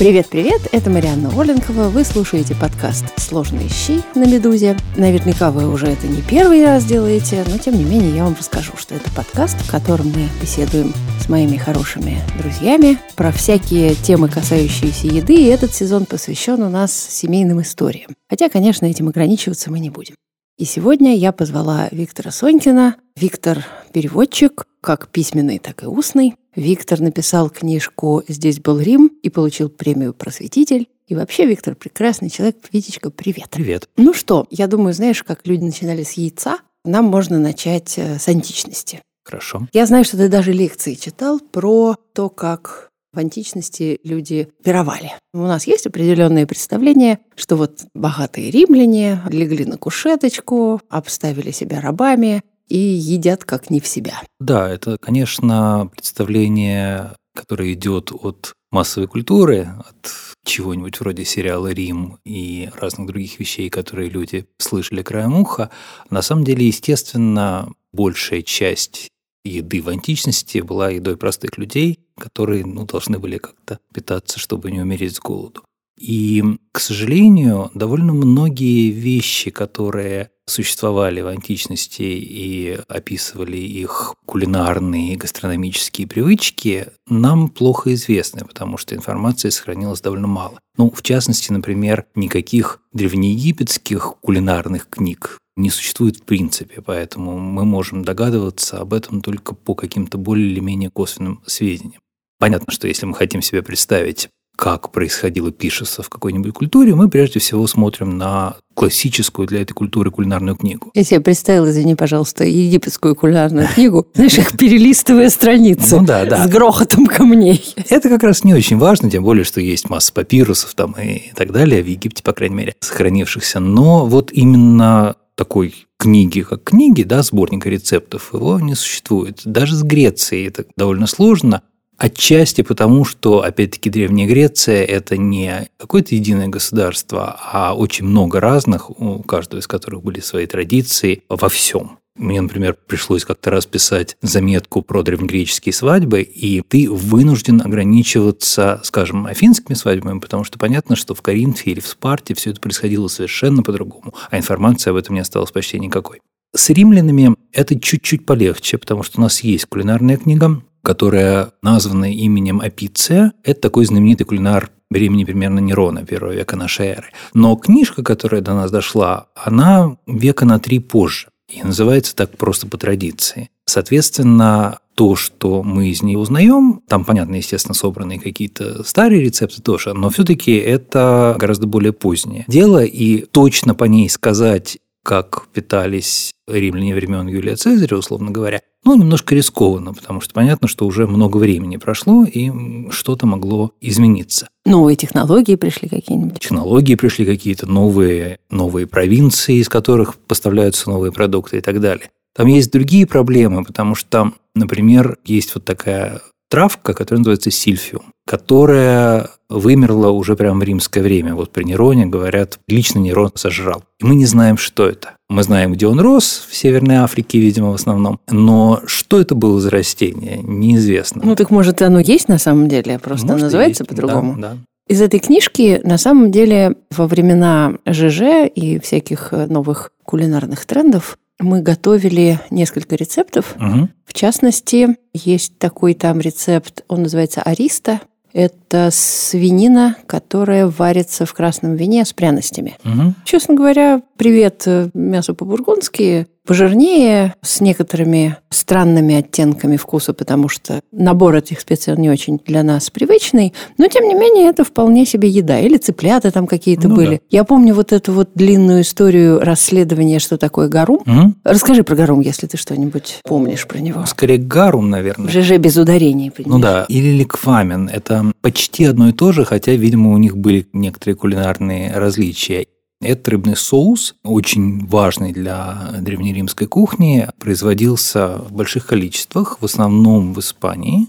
Привет-привет, 0.00 0.62
это 0.72 0.88
Марианна 0.88 1.28
Оленкова. 1.38 1.90
Вы 1.90 2.04
слушаете 2.04 2.54
подкаст 2.54 3.04
«Сложные 3.18 3.68
щи» 3.68 4.00
на 4.14 4.24
«Медузе». 4.24 4.78
Наверняка 4.96 5.50
вы 5.50 5.70
уже 5.70 5.88
это 5.88 6.06
не 6.06 6.22
первый 6.22 6.64
раз 6.64 6.86
делаете, 6.86 7.44
но 7.46 7.58
тем 7.58 7.76
не 7.76 7.84
менее 7.84 8.16
я 8.16 8.24
вам 8.24 8.34
расскажу, 8.34 8.72
что 8.78 8.94
это 8.94 9.10
подкаст, 9.10 9.58
в 9.58 9.70
котором 9.70 10.06
мы 10.06 10.26
беседуем 10.40 10.94
с 11.22 11.28
моими 11.28 11.58
хорошими 11.58 12.16
друзьями 12.38 12.96
про 13.14 13.30
всякие 13.30 13.94
темы, 13.94 14.30
касающиеся 14.30 15.06
еды, 15.06 15.34
и 15.34 15.48
этот 15.48 15.74
сезон 15.74 16.06
посвящен 16.06 16.62
у 16.62 16.70
нас 16.70 16.94
семейным 16.94 17.60
историям. 17.60 18.12
Хотя, 18.30 18.48
конечно, 18.48 18.86
этим 18.86 19.08
ограничиваться 19.08 19.70
мы 19.70 19.80
не 19.80 19.90
будем. 19.90 20.14
И 20.56 20.64
сегодня 20.64 21.14
я 21.14 21.30
позвала 21.30 21.88
Виктора 21.90 22.30
Сонькина. 22.30 22.96
Виктор– 23.16 23.66
переводчик, 23.92 24.64
как 24.80 25.08
письменный, 25.08 25.58
так 25.58 25.82
и 25.82 25.86
устный. 25.86 26.36
Виктор 26.56 27.00
написал 27.00 27.48
книжку 27.48 28.22
«Здесь 28.26 28.58
был 28.58 28.80
Рим» 28.80 29.12
и 29.22 29.30
получил 29.30 29.68
премию 29.68 30.12
«Просветитель». 30.12 30.88
И 31.06 31.14
вообще, 31.14 31.46
Виктор, 31.46 31.74
прекрасный 31.74 32.30
человек. 32.30 32.56
Витечка, 32.72 33.10
привет. 33.10 33.50
Привет. 33.50 33.88
Ну 33.96 34.12
что, 34.14 34.46
я 34.50 34.66
думаю, 34.66 34.94
знаешь, 34.94 35.22
как 35.22 35.46
люди 35.46 35.64
начинали 35.64 36.02
с 36.02 36.12
яйца, 36.12 36.58
нам 36.84 37.04
можно 37.06 37.38
начать 37.38 37.98
э, 37.98 38.18
с 38.18 38.28
античности. 38.28 39.00
Хорошо. 39.24 39.68
Я 39.72 39.86
знаю, 39.86 40.04
что 40.04 40.16
ты 40.16 40.28
даже 40.28 40.52
лекции 40.52 40.94
читал 40.94 41.40
про 41.40 41.96
то, 42.14 42.28
как 42.28 42.90
в 43.12 43.18
античности 43.18 44.00
люди 44.04 44.48
пировали. 44.62 45.12
У 45.32 45.38
нас 45.38 45.66
есть 45.66 45.86
определенные 45.86 46.46
представления, 46.46 47.18
что 47.34 47.56
вот 47.56 47.84
богатые 47.94 48.50
римляне 48.50 49.20
легли 49.28 49.64
на 49.64 49.78
кушеточку, 49.78 50.80
обставили 50.88 51.50
себя 51.50 51.80
рабами 51.80 52.42
и 52.70 52.78
едят 52.78 53.44
как 53.44 53.68
не 53.68 53.80
в 53.80 53.86
себя. 53.86 54.22
Да, 54.38 54.70
это, 54.70 54.96
конечно, 54.96 55.90
представление, 55.92 57.12
которое 57.34 57.72
идет 57.74 58.12
от 58.12 58.54
массовой 58.70 59.08
культуры, 59.08 59.68
от 59.78 60.12
чего-нибудь 60.44 61.00
вроде 61.00 61.24
сериала 61.24 61.72
«Рим» 61.72 62.18
и 62.24 62.70
разных 62.80 63.08
других 63.08 63.38
вещей, 63.40 63.68
которые 63.68 64.08
люди 64.08 64.46
слышали 64.58 65.02
краем 65.02 65.34
уха. 65.34 65.70
На 66.08 66.22
самом 66.22 66.44
деле, 66.44 66.66
естественно, 66.66 67.72
большая 67.92 68.42
часть 68.42 69.08
еды 69.44 69.82
в 69.82 69.88
античности 69.88 70.58
была 70.58 70.90
едой 70.90 71.16
простых 71.16 71.58
людей, 71.58 71.98
которые 72.16 72.64
ну, 72.64 72.86
должны 72.86 73.18
были 73.18 73.38
как-то 73.38 73.80
питаться, 73.92 74.38
чтобы 74.38 74.70
не 74.70 74.80
умереть 74.80 75.16
с 75.16 75.20
голоду. 75.20 75.62
И, 75.98 76.42
к 76.72 76.80
сожалению, 76.80 77.70
довольно 77.74 78.14
многие 78.14 78.90
вещи, 78.90 79.50
которые 79.50 80.30
существовали 80.50 81.20
в 81.20 81.28
античности 81.28 82.02
и 82.02 82.78
описывали 82.88 83.56
их 83.56 84.14
кулинарные 84.26 85.14
и 85.14 85.16
гастрономические 85.16 86.06
привычки, 86.06 86.88
нам 87.08 87.48
плохо 87.48 87.94
известны, 87.94 88.44
потому 88.44 88.76
что 88.76 88.94
информации 88.94 89.50
сохранилось 89.50 90.00
довольно 90.00 90.26
мало. 90.26 90.58
Ну, 90.76 90.90
в 90.90 91.02
частности, 91.02 91.52
например, 91.52 92.06
никаких 92.14 92.80
древнеегипетских 92.92 94.16
кулинарных 94.20 94.88
книг 94.88 95.38
не 95.56 95.70
существует 95.70 96.16
в 96.16 96.22
принципе, 96.22 96.80
поэтому 96.80 97.38
мы 97.38 97.64
можем 97.64 98.04
догадываться 98.04 98.78
об 98.78 98.94
этом 98.94 99.20
только 99.20 99.54
по 99.54 99.74
каким-то 99.74 100.18
более 100.18 100.50
или 100.50 100.60
менее 100.60 100.90
косвенным 100.90 101.42
сведениям. 101.46 102.00
Понятно, 102.38 102.72
что 102.72 102.88
если 102.88 103.04
мы 103.04 103.14
хотим 103.14 103.42
себе 103.42 103.62
представить, 103.62 104.30
как 104.60 104.90
происходило 104.90 105.50
пишется 105.50 106.02
в 106.02 106.10
какой-нибудь 106.10 106.52
культуре, 106.52 106.94
мы 106.94 107.08
прежде 107.08 107.40
всего 107.40 107.66
смотрим 107.66 108.18
на 108.18 108.56
классическую 108.74 109.48
для 109.48 109.62
этой 109.62 109.72
культуры 109.72 110.10
кулинарную 110.10 110.54
книгу. 110.54 110.90
Я 110.92 111.02
себе 111.02 111.20
представила, 111.20 111.70
извини, 111.70 111.94
пожалуйста, 111.94 112.44
египетскую 112.44 113.16
кулинарную 113.16 113.68
книгу, 113.68 114.06
знаешь, 114.14 114.36
их 114.36 114.58
перелистывая 114.58 115.30
страницы 115.30 115.96
ну, 115.96 116.04
да, 116.04 116.26
да. 116.26 116.46
с 116.46 116.50
грохотом 116.50 117.06
камней. 117.06 117.74
Это 117.88 118.10
как 118.10 118.22
раз 118.22 118.44
не 118.44 118.52
очень 118.52 118.76
важно, 118.76 119.10
тем 119.10 119.24
более, 119.24 119.44
что 119.44 119.62
есть 119.62 119.88
масса 119.88 120.12
папирусов 120.12 120.74
там 120.74 120.92
и 120.92 121.32
так 121.34 121.52
далее, 121.52 121.82
в 121.82 121.86
Египте, 121.86 122.22
по 122.22 122.34
крайней 122.34 122.56
мере, 122.56 122.74
сохранившихся. 122.80 123.60
Но 123.60 124.04
вот 124.04 124.30
именно 124.30 125.16
такой 125.36 125.86
книги, 125.96 126.42
как 126.42 126.64
книги, 126.64 127.02
да, 127.02 127.22
сборника 127.22 127.70
рецептов, 127.70 128.34
его 128.34 128.60
не 128.60 128.74
существует. 128.74 129.40
Даже 129.46 129.74
с 129.74 129.82
Грецией 129.82 130.48
это 130.48 130.66
довольно 130.76 131.06
сложно. 131.06 131.62
Отчасти 132.00 132.62
потому, 132.62 133.04
что, 133.04 133.42
опять-таки, 133.42 133.90
Древняя 133.90 134.26
Греция– 134.26 134.84
это 134.86 135.18
не 135.18 135.68
какое-то 135.76 136.14
единое 136.14 136.48
государство, 136.48 137.38
а 137.52 137.74
очень 137.74 138.06
много 138.06 138.40
разных, 138.40 138.88
у 138.98 139.22
каждого 139.22 139.60
из 139.60 139.66
которых 139.66 140.02
были 140.02 140.20
свои 140.20 140.46
традиции 140.46 141.24
во 141.28 141.50
всем. 141.50 141.98
Мне, 142.16 142.40
например, 142.40 142.74
пришлось 142.86 143.26
как-то 143.26 143.50
раз 143.50 143.66
писать 143.66 144.16
заметку 144.22 144.80
про 144.80 145.02
древнегреческие 145.02 145.74
свадьбы, 145.74 146.22
и 146.22 146.62
ты 146.62 146.90
вынужден 146.90 147.60
ограничиваться, 147.60 148.80
скажем, 148.82 149.26
афинскими 149.26 149.74
свадьбами, 149.74 150.20
потому 150.20 150.44
что 150.44 150.58
понятно, 150.58 150.96
что 150.96 151.14
в 151.14 151.20
Коринфе 151.20 151.72
или 151.72 151.80
в 151.80 151.86
Спарте 151.86 152.32
все 152.32 152.52
это 152.52 152.62
происходило 152.62 153.08
совершенно 153.08 153.62
по-другому, 153.62 154.14
а 154.30 154.38
информации 154.38 154.88
об 154.88 154.96
этом 154.96 155.16
не 155.16 155.20
осталось 155.20 155.50
почти 155.50 155.78
никакой. 155.78 156.20
С 156.56 156.70
римлянами 156.70 157.36
это 157.52 157.78
чуть-чуть 157.78 158.24
полегче, 158.24 158.78
потому 158.78 159.02
что 159.02 159.20
у 159.20 159.22
нас 159.22 159.40
есть 159.40 159.66
кулинарная 159.66 160.16
книга, 160.16 160.62
которая 160.82 161.52
названа 161.62 162.12
именем 162.12 162.60
Апиция. 162.60 163.32
Это 163.44 163.60
такой 163.60 163.84
знаменитый 163.84 164.26
кулинар 164.26 164.70
времени 164.90 165.24
примерно 165.24 165.60
Нерона, 165.60 166.04
первого 166.04 166.32
века 166.32 166.56
нашей 166.56 166.86
эры. 166.88 167.06
Но 167.34 167.54
книжка, 167.56 168.02
которая 168.02 168.40
до 168.40 168.54
нас 168.54 168.70
дошла, 168.70 169.26
она 169.34 169.96
века 170.06 170.44
на 170.44 170.58
три 170.58 170.78
позже. 170.78 171.28
И 171.48 171.62
называется 171.62 172.14
так 172.14 172.36
просто 172.36 172.66
по 172.66 172.78
традиции. 172.78 173.50
Соответственно, 173.66 174.78
то, 174.94 175.16
что 175.16 175.62
мы 175.62 175.88
из 175.88 176.02
нее 176.02 176.18
узнаем, 176.18 176.82
там, 176.86 177.04
понятно, 177.04 177.36
естественно, 177.36 177.74
собраны 177.74 178.18
какие-то 178.18 178.84
старые 178.84 179.22
рецепты 179.22 179.62
тоже, 179.62 179.94
но 179.94 180.10
все-таки 180.10 180.52
это 180.56 181.36
гораздо 181.38 181.66
более 181.66 181.92
позднее 181.92 182.44
дело, 182.48 182.84
и 182.84 183.24
точно 183.24 183.74
по 183.74 183.84
ней 183.84 184.10
сказать, 184.10 184.78
как 185.04 185.48
питались 185.52 186.32
римляне 186.48 186.94
времен 186.94 187.28
Юлия 187.28 187.56
Цезаря, 187.56 187.96
условно 187.96 188.30
говоря, 188.30 188.60
ну, 188.84 188.96
немножко 188.96 189.34
рискованно, 189.34 189.92
потому 189.92 190.20
что 190.20 190.32
понятно, 190.32 190.66
что 190.66 190.86
уже 190.86 191.06
много 191.06 191.36
времени 191.36 191.76
прошло, 191.76 192.24
и 192.24 192.50
что-то 192.90 193.26
могло 193.26 193.72
измениться. 193.80 194.48
Новые 194.64 194.96
технологии 194.96 195.54
пришли 195.56 195.88
какие-нибудь? 195.88 196.38
Технологии 196.40 196.94
пришли 196.94 197.26
какие-то 197.26 197.66
новые, 197.66 198.38
новые 198.50 198.86
провинции, 198.86 199.56
из 199.56 199.68
которых 199.68 200.16
поставляются 200.16 200.88
новые 200.88 201.12
продукты 201.12 201.58
и 201.58 201.60
так 201.60 201.80
далее. 201.80 202.10
Там 202.34 202.46
есть 202.46 202.72
другие 202.72 203.06
проблемы, 203.06 203.64
потому 203.64 203.94
что 203.94 204.08
там, 204.08 204.34
например, 204.54 205.18
есть 205.24 205.54
вот 205.54 205.64
такая 205.64 206.22
травка, 206.50 206.92
которая 206.92 207.20
называется 207.20 207.50
сильфиум, 207.50 208.12
которая 208.26 209.30
вымерла 209.48 210.10
уже 210.10 210.36
прямо 210.36 210.60
в 210.60 210.62
римское 210.64 211.02
время. 211.02 211.34
Вот 211.34 211.50
при 211.50 211.64
Нероне 211.64 212.06
говорят, 212.06 212.58
лично 212.68 212.98
Нерон 212.98 213.30
сожрал. 213.34 213.84
И 214.00 214.04
мы 214.04 214.14
не 214.14 214.26
знаем, 214.26 214.58
что 214.58 214.86
это. 214.86 215.12
Мы 215.28 215.42
знаем, 215.44 215.72
где 215.72 215.86
он 215.86 216.00
рос, 216.00 216.46
в 216.48 216.54
Северной 216.54 216.96
Африке, 216.96 217.38
видимо, 217.38 217.70
в 217.70 217.74
основном. 217.74 218.20
Но 218.28 218.82
что 218.86 219.20
это 219.20 219.34
было 219.34 219.60
за 219.60 219.70
растение, 219.70 220.40
неизвестно. 220.42 221.22
Ну, 221.24 221.36
так 221.36 221.50
может, 221.50 221.80
оно 221.82 222.00
есть 222.00 222.28
на 222.28 222.38
самом 222.38 222.68
деле, 222.68 222.98
просто 222.98 223.26
может, 223.26 223.44
называется 223.44 223.84
по-другому. 223.84 224.34
Да, 224.36 224.50
да. 224.50 224.56
Из 224.88 225.00
этой 225.00 225.20
книжки, 225.20 225.80
на 225.84 225.98
самом 225.98 226.32
деле, 226.32 226.74
во 226.90 227.06
времена 227.06 227.74
ЖЖ 227.86 228.48
и 228.52 228.80
всяких 228.80 229.28
э, 229.30 229.46
новых 229.46 229.92
кулинарных 230.04 230.66
трендов 230.66 231.16
мы 231.40 231.62
готовили 231.62 232.38
несколько 232.50 232.96
рецептов. 232.96 233.56
Угу. 233.56 233.88
В 234.04 234.12
частности, 234.12 234.96
есть 235.12 235.58
такой 235.58 235.94
там 235.94 236.20
рецепт, 236.20 236.84
он 236.88 237.02
называется 237.02 237.42
ариста. 237.42 238.00
Это 238.32 238.54
свинина, 238.90 239.96
которая 240.06 240.66
варится 240.66 241.26
в 241.26 241.32
красном 241.34 241.76
вине 241.76 242.04
с 242.04 242.12
пряностями. 242.12 242.76
Угу. 242.84 243.14
Честно 243.24 243.54
говоря, 243.54 244.02
привет 244.16 244.62
э, 244.66 244.90
мясо 244.94 245.34
по-бургундски 245.34 246.26
пожирнее, 246.50 247.34
с 247.42 247.60
некоторыми 247.60 248.36
странными 248.50 249.14
оттенками 249.14 249.76
вкуса, 249.76 250.12
потому 250.12 250.48
что 250.48 250.80
набор 250.90 251.36
этих 251.36 251.60
специй 251.60 251.94
не 251.96 252.10
очень 252.10 252.40
для 252.44 252.64
нас 252.64 252.90
привычный, 252.90 253.52
но 253.78 253.86
тем 253.86 254.08
не 254.08 254.14
менее 254.14 254.48
это 254.48 254.64
вполне 254.64 255.06
себе 255.06 255.28
еда. 255.28 255.60
Или 255.60 255.76
цыплята 255.76 256.32
там 256.32 256.48
какие-то 256.48 256.88
ну, 256.88 256.96
были. 256.96 257.14
Да. 257.16 257.20
Я 257.30 257.44
помню 257.44 257.72
вот 257.72 257.92
эту 257.92 258.12
вот 258.12 258.30
длинную 258.34 258.82
историю 258.82 259.38
расследования, 259.38 260.18
что 260.18 260.38
такое 260.38 260.68
гарум. 260.68 261.02
Угу. 261.06 261.34
Расскажи 261.44 261.84
про 261.84 261.94
гарум, 261.94 262.20
если 262.20 262.48
ты 262.48 262.56
что-нибудь 262.56 263.20
помнишь 263.22 263.68
про 263.68 263.78
него. 263.78 264.04
Скорее 264.06 264.38
гарум, 264.38 264.90
наверное. 264.90 265.30
ЖЖ 265.30 265.58
без 265.58 265.76
ударений. 265.76 266.32
Понимаешь? 266.32 266.52
Ну 266.52 266.58
да, 266.60 266.84
или 266.88 267.16
ликвамен. 267.16 267.88
Это 267.88 268.32
почти 268.40 268.59
одно 268.68 269.08
и 269.08 269.12
то 269.12 269.32
же, 269.32 269.44
хотя, 269.44 269.72
видимо, 269.72 270.12
у 270.12 270.18
них 270.18 270.36
были 270.36 270.66
некоторые 270.72 271.16
кулинарные 271.16 271.92
различия. 271.94 272.66
Этот 273.02 273.28
рыбный 273.28 273.56
соус, 273.56 274.14
очень 274.22 274.86
важный 274.86 275.32
для 275.32 275.90
древнеримской 276.00 276.66
кухни, 276.66 277.26
производился 277.38 278.36
в 278.36 278.52
больших 278.52 278.86
количествах, 278.88 279.56
в 279.62 279.64
основном 279.64 280.34
в 280.34 280.40
Испании, 280.40 281.06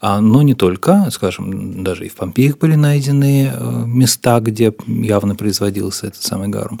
а, 0.00 0.20
но 0.20 0.42
не 0.42 0.54
только, 0.54 1.08
скажем, 1.10 1.82
даже 1.82 2.06
и 2.06 2.08
в 2.08 2.14
Помпеях 2.14 2.58
были 2.58 2.76
найдены 2.76 3.50
э, 3.52 3.84
места, 3.84 4.38
где 4.38 4.72
явно 4.86 5.34
производился 5.34 6.06
этот 6.06 6.22
самый 6.22 6.46
гарум. 6.46 6.80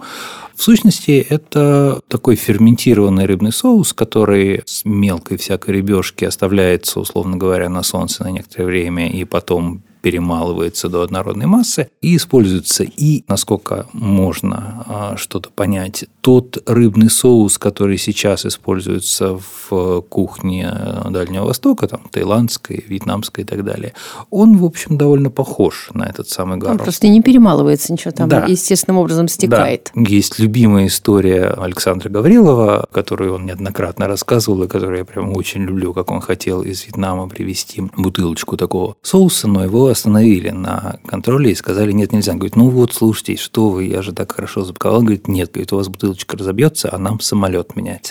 В 0.54 0.62
сущности, 0.62 1.26
это 1.28 2.00
такой 2.06 2.36
ферментированный 2.36 3.26
рыбный 3.26 3.52
соус, 3.52 3.92
который 3.92 4.62
с 4.66 4.84
мелкой 4.84 5.36
всякой 5.36 5.70
рыбешки 5.70 6.24
оставляется, 6.24 7.00
условно 7.00 7.36
говоря, 7.36 7.68
на 7.68 7.82
солнце 7.82 8.22
на 8.22 8.30
некоторое 8.30 8.66
время 8.66 9.10
и 9.10 9.24
потом 9.24 9.82
перемалывается 10.04 10.90
до 10.90 11.00
однородной 11.00 11.46
массы 11.46 11.88
и 12.02 12.16
используется. 12.16 12.84
И, 12.84 13.24
насколько 13.26 13.86
можно 13.94 14.84
а, 14.86 15.16
что-то 15.16 15.48
понять, 15.48 16.04
тот 16.20 16.62
рыбный 16.66 17.08
соус, 17.08 17.56
который 17.56 17.96
сейчас 17.96 18.44
используется 18.44 19.38
в 19.70 20.02
кухне 20.02 20.70
Дальнего 21.08 21.46
Востока, 21.46 21.88
там, 21.88 22.02
таиландской, 22.10 22.84
вьетнамской 22.86 23.44
и 23.44 23.46
так 23.46 23.64
далее, 23.64 23.94
он, 24.28 24.58
в 24.58 24.66
общем, 24.66 24.98
довольно 24.98 25.30
похож 25.30 25.88
на 25.94 26.02
этот 26.02 26.28
самый 26.28 26.58
гарум. 26.58 26.76
Он 26.76 26.84
просто 26.84 27.08
не 27.08 27.22
перемалывается 27.22 27.90
ничего, 27.90 28.10
там 28.10 28.28
да. 28.28 28.44
естественным 28.44 28.98
образом 28.98 29.26
стекает. 29.26 29.90
Да. 29.94 30.02
Есть 30.06 30.38
любимая 30.38 30.88
история 30.88 31.46
Александра 31.46 32.10
Гаврилова, 32.10 32.88
которую 32.92 33.36
он 33.36 33.46
неоднократно 33.46 34.06
рассказывал, 34.06 34.64
и 34.64 34.68
которую 34.68 34.98
я 34.98 35.04
прям 35.06 35.34
очень 35.34 35.62
люблю, 35.62 35.94
как 35.94 36.10
он 36.10 36.20
хотел 36.20 36.60
из 36.60 36.84
Вьетнама 36.84 37.26
привезти 37.26 37.80
бутылочку 37.96 38.58
такого 38.58 38.96
соуса, 39.00 39.48
но 39.48 39.64
его 39.64 39.93
остановили 39.94 40.50
на 40.50 40.98
контроле 41.06 41.50
и 41.50 41.54
сказали, 41.54 41.92
нет, 41.92 42.12
нельзя. 42.12 42.32
Он 42.32 42.38
говорит, 42.38 42.56
ну 42.56 42.68
вот, 42.68 42.92
слушайте, 42.92 43.36
что 43.36 43.70
вы, 43.70 43.84
я 43.86 44.02
же 44.02 44.12
так 44.12 44.32
хорошо 44.32 44.62
запаковал. 44.62 44.98
Он 44.98 45.04
говорит, 45.06 45.26
нет, 45.26 45.50
говорит, 45.52 45.72
у 45.72 45.76
вас 45.76 45.88
бутылочка 45.88 46.36
разобьется, 46.36 46.90
а 46.92 46.98
нам 46.98 47.20
самолет 47.20 47.74
менять. 47.76 48.10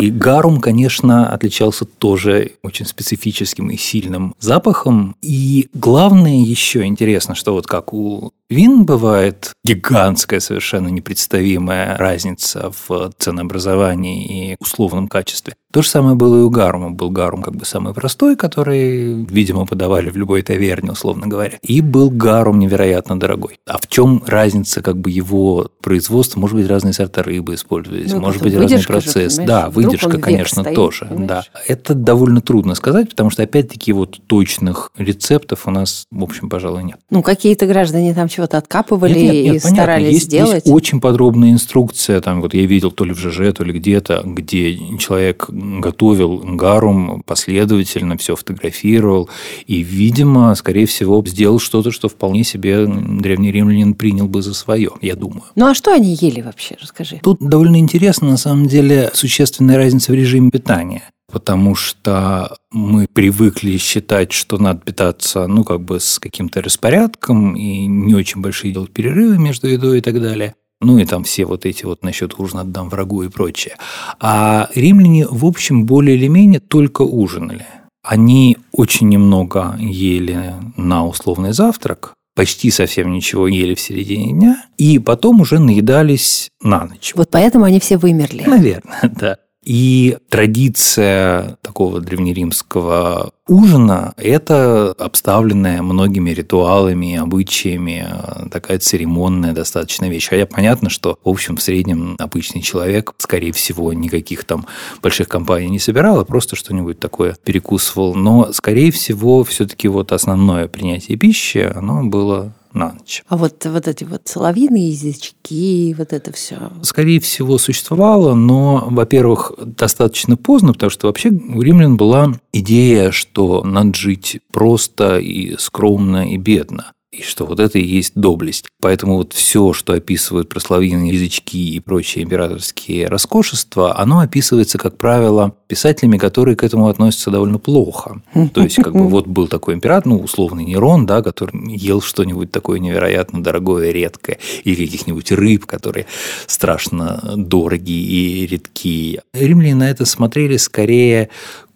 И 0.00 0.10
гарум, 0.10 0.60
конечно, 0.60 1.28
отличался 1.30 1.84
тоже 1.84 2.52
очень 2.62 2.86
специфическим 2.86 3.70
и 3.70 3.76
сильным 3.76 4.34
запахом. 4.38 5.16
И 5.20 5.68
главное 5.74 6.42
еще 6.42 6.84
интересно, 6.84 7.34
что 7.34 7.52
вот 7.52 7.66
как 7.66 7.92
у 7.92 8.32
вин 8.50 8.84
бывает 8.84 9.52
гигантская, 9.64 10.40
совершенно 10.40 10.88
непредставимая 10.88 11.96
разница 11.96 12.72
в 12.88 13.12
ценообразовании 13.18 14.52
и 14.52 14.56
условном 14.58 15.08
качестве. 15.08 15.54
То 15.72 15.82
же 15.82 15.88
самое 15.88 16.16
было 16.16 16.38
и 16.38 16.42
у 16.42 16.50
гарума. 16.50 16.90
Был 16.90 17.10
гарум 17.10 17.42
как 17.42 17.54
бы 17.54 17.64
самый 17.64 17.94
простой, 17.94 18.34
который, 18.34 19.24
видимо, 19.24 19.66
подавали 19.66 20.10
в 20.10 20.16
любой 20.16 20.42
таверне, 20.42 20.90
условно 20.90 21.28
говоря. 21.28 21.58
И 21.62 21.80
был 21.80 22.10
гарум 22.10 22.58
невероятно 22.58 23.18
дорогой. 23.18 23.60
А 23.66 23.78
в 23.78 23.86
чем 23.86 24.24
разница 24.26 24.82
как 24.82 24.98
бы 24.98 25.10
его 25.10 25.70
производства? 25.80 26.40
Может 26.40 26.56
быть, 26.56 26.66
разные 26.66 26.92
сорта 26.92 27.22
рыбы 27.22 27.54
использовались, 27.54 28.12
ну, 28.12 28.20
может 28.20 28.42
быть, 28.42 28.54
разный 28.54 28.82
процесс. 28.82 29.36
Да, 29.36 29.69
выдержка, 29.70 30.18
конечно, 30.18 30.62
стоит, 30.62 30.74
тоже. 30.74 31.08
Да. 31.10 31.44
Это 31.66 31.94
довольно 31.94 32.40
трудно 32.40 32.74
сказать, 32.74 33.10
потому 33.10 33.30
что, 33.30 33.42
опять-таки, 33.42 33.92
вот 33.92 34.20
точных 34.26 34.90
рецептов 34.96 35.66
у 35.66 35.70
нас, 35.70 36.06
в 36.10 36.22
общем, 36.22 36.48
пожалуй, 36.48 36.84
нет. 36.84 36.98
Ну, 37.10 37.22
какие-то 37.22 37.66
граждане 37.66 38.14
там 38.14 38.28
чего-то 38.28 38.58
откапывали 38.58 39.18
нет, 39.18 39.22
нет, 39.22 39.34
нет, 39.34 39.44
и 39.44 39.46
понятно. 39.60 39.70
старались 39.70 40.12
есть, 40.12 40.26
сделать. 40.26 40.64
Есть 40.66 40.66
очень 40.68 41.00
подробная 41.00 41.52
инструкция, 41.52 42.20
там 42.20 42.40
вот 42.40 42.54
я 42.54 42.66
видел 42.66 42.90
то 42.90 43.04
ли 43.04 43.12
в 43.12 43.18
ЖЖ, 43.18 43.54
то 43.54 43.64
ли 43.64 43.72
где-то, 43.72 44.22
где 44.24 44.76
человек 44.98 45.46
готовил 45.48 46.38
гарум 46.38 47.22
последовательно, 47.22 48.16
все 48.16 48.36
фотографировал 48.36 49.28
и, 49.66 49.82
видимо, 49.82 50.54
скорее 50.54 50.86
всего, 50.86 51.24
сделал 51.26 51.58
что-то, 51.58 51.90
что 51.90 52.08
вполне 52.08 52.44
себе 52.44 52.86
древний 52.86 53.52
римлянин 53.52 53.94
принял 53.94 54.26
бы 54.26 54.42
за 54.42 54.54
свое, 54.54 54.90
я 55.00 55.16
думаю. 55.16 55.44
Ну 55.54 55.66
а 55.66 55.74
что 55.74 55.92
они 55.92 56.16
ели 56.20 56.40
вообще, 56.40 56.76
расскажи? 56.80 57.20
Тут 57.22 57.38
довольно 57.40 57.78
интересно, 57.78 58.28
на 58.28 58.36
самом 58.36 58.66
деле, 58.66 59.10
существенная 59.50 59.76
разница 59.76 60.12
в 60.12 60.14
режиме 60.14 60.50
питания 60.50 61.02
потому 61.32 61.76
что 61.76 62.56
мы 62.72 63.06
привыкли 63.06 63.76
считать, 63.76 64.32
что 64.32 64.58
надо 64.58 64.80
питаться, 64.80 65.46
ну, 65.46 65.62
как 65.62 65.80
бы 65.80 66.00
с 66.00 66.18
каким-то 66.18 66.60
распорядком 66.60 67.54
и 67.54 67.86
не 67.86 68.16
очень 68.16 68.40
большие 68.40 68.72
делать 68.72 68.90
перерывы 68.90 69.38
между 69.38 69.68
едой 69.68 69.98
и 69.98 70.00
так 70.00 70.20
далее. 70.20 70.56
Ну 70.80 70.98
и 70.98 71.04
там 71.04 71.22
все 71.22 71.44
вот 71.44 71.66
эти 71.66 71.84
вот 71.84 72.02
насчет 72.02 72.36
ужина 72.40 72.62
отдам 72.62 72.88
врагу 72.88 73.22
и 73.22 73.28
прочее. 73.28 73.76
А 74.18 74.70
римляне, 74.74 75.24
в 75.30 75.46
общем, 75.46 75.86
более 75.86 76.16
или 76.16 76.26
менее 76.26 76.58
только 76.58 77.02
ужинали. 77.02 77.64
Они 78.02 78.56
очень 78.72 79.08
немного 79.08 79.76
ели 79.78 80.54
на 80.76 81.06
условный 81.06 81.52
завтрак, 81.52 82.14
почти 82.34 82.70
совсем 82.70 83.12
ничего 83.12 83.48
ели 83.48 83.74
в 83.74 83.80
середине 83.80 84.32
дня, 84.32 84.64
и 84.78 84.98
потом 84.98 85.40
уже 85.40 85.58
наедались 85.58 86.50
на 86.62 86.84
ночь. 86.84 87.12
Вот 87.14 87.30
поэтому 87.30 87.64
они 87.64 87.80
все 87.80 87.96
вымерли. 87.96 88.44
Наверное, 88.46 89.00
да. 89.20 89.38
И 89.62 90.16
традиция 90.30 91.58
такого 91.60 92.00
древнеримского 92.00 93.32
ужина– 93.46 94.14
это 94.16 94.92
обставленная 94.98 95.82
многими 95.82 96.30
ритуалами, 96.30 97.16
обычаями, 97.16 98.06
такая 98.50 98.78
церемонная 98.78 99.52
достаточно 99.52 100.08
вещь. 100.08 100.28
Хотя 100.28 100.46
понятно, 100.46 100.88
что, 100.88 101.18
в 101.22 101.28
общем, 101.28 101.56
в 101.56 101.62
среднем 101.62 102.16
обычный 102.18 102.62
человек, 102.62 103.12
скорее 103.18 103.52
всего, 103.52 103.92
никаких 103.92 104.44
там 104.44 104.66
больших 105.02 105.28
компаний 105.28 105.68
не 105.68 105.78
собирал, 105.78 106.20
а 106.20 106.24
просто 106.24 106.56
что-нибудь 106.56 106.98
такое 106.98 107.36
перекусывал. 107.44 108.14
Но, 108.14 108.52
скорее 108.52 108.90
всего, 108.90 109.44
все-таки 109.44 109.88
вот 109.88 110.12
основное 110.12 110.68
принятие 110.68 111.18
пищи, 111.18 111.70
оно 111.74 112.04
было 112.04 112.54
на 112.72 112.92
ночь. 112.92 113.22
А 113.28 113.36
вот, 113.36 113.64
вот 113.64 113.88
эти 113.88 114.04
вот 114.04 114.22
соловьиные 114.26 114.90
язычки, 114.90 115.94
вот 115.96 116.12
это 116.12 116.32
все? 116.32 116.70
Скорее 116.82 117.20
всего, 117.20 117.58
существовало, 117.58 118.34
но, 118.34 118.86
во-первых, 118.90 119.52
достаточно 119.58 120.36
поздно, 120.36 120.72
потому 120.72 120.90
что 120.90 121.06
вообще 121.06 121.30
у 121.30 121.60
римлян 121.60 121.96
была 121.96 122.32
идея, 122.52 123.10
что 123.10 123.62
надо 123.64 123.94
жить 123.94 124.40
просто 124.52 125.18
и 125.18 125.56
скромно 125.58 126.30
и 126.32 126.36
бедно 126.36 126.92
и 127.12 127.22
что 127.22 127.44
вот 127.44 127.58
это 127.58 127.78
и 127.78 127.84
есть 127.84 128.12
доблесть. 128.14 128.66
Поэтому 128.80 129.16
вот 129.16 129.32
все, 129.32 129.72
что 129.72 129.94
описывают 129.94 130.48
прославленные 130.48 131.12
язычки 131.12 131.74
и 131.74 131.80
прочие 131.80 132.24
императорские 132.24 133.08
роскошества, 133.08 133.98
оно 133.98 134.20
описывается, 134.20 134.78
как 134.78 134.96
правило, 134.96 135.54
писателями, 135.66 136.18
которые 136.18 136.54
к 136.56 136.62
этому 136.62 136.88
относятся 136.88 137.30
довольно 137.30 137.58
плохо. 137.58 138.22
То 138.54 138.62
есть, 138.62 138.76
как 138.76 138.92
бы 138.92 139.08
вот 139.08 139.26
был 139.26 139.48
такой 139.48 139.74
император, 139.74 140.12
ну, 140.12 140.18
условный 140.20 140.64
Нерон, 140.64 141.04
да, 141.04 141.20
который 141.20 141.76
ел 141.76 142.00
что-нибудь 142.00 142.52
такое 142.52 142.78
невероятно 142.78 143.42
дорогое, 143.42 143.90
редкое, 143.90 144.38
или 144.62 144.86
каких-нибудь 144.86 145.32
рыб, 145.32 145.66
которые 145.66 146.06
страшно 146.46 147.34
дорогие 147.36 148.44
и 148.44 148.46
редкие. 148.46 149.22
Римляне 149.32 149.74
на 149.74 149.90
это 149.90 150.04
смотрели 150.04 150.56
скорее 150.56 151.28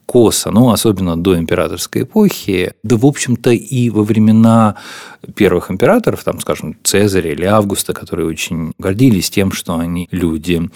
косо, 0.06 0.50
ну, 0.50 0.70
особенно 0.70 1.16
до 1.16 1.38
императорской 1.38 2.02
эпохи, 2.02 2.74
да, 2.82 2.96
в 2.96 3.06
общем-то, 3.06 3.50
и 3.50 3.90
во 3.90 4.02
времена 4.02 4.76
первых 5.34 5.70
императоров, 5.70 6.24
там, 6.24 6.40
скажем, 6.40 6.76
Цезаря 6.82 7.32
или 7.32 7.44
Августа, 7.44 7.92
которые 7.92 8.28
очень 8.28 8.72
гордились 8.78 9.30
тем, 9.30 9.52
что 9.52 9.78
они 9.78 10.08
люди 10.10 10.70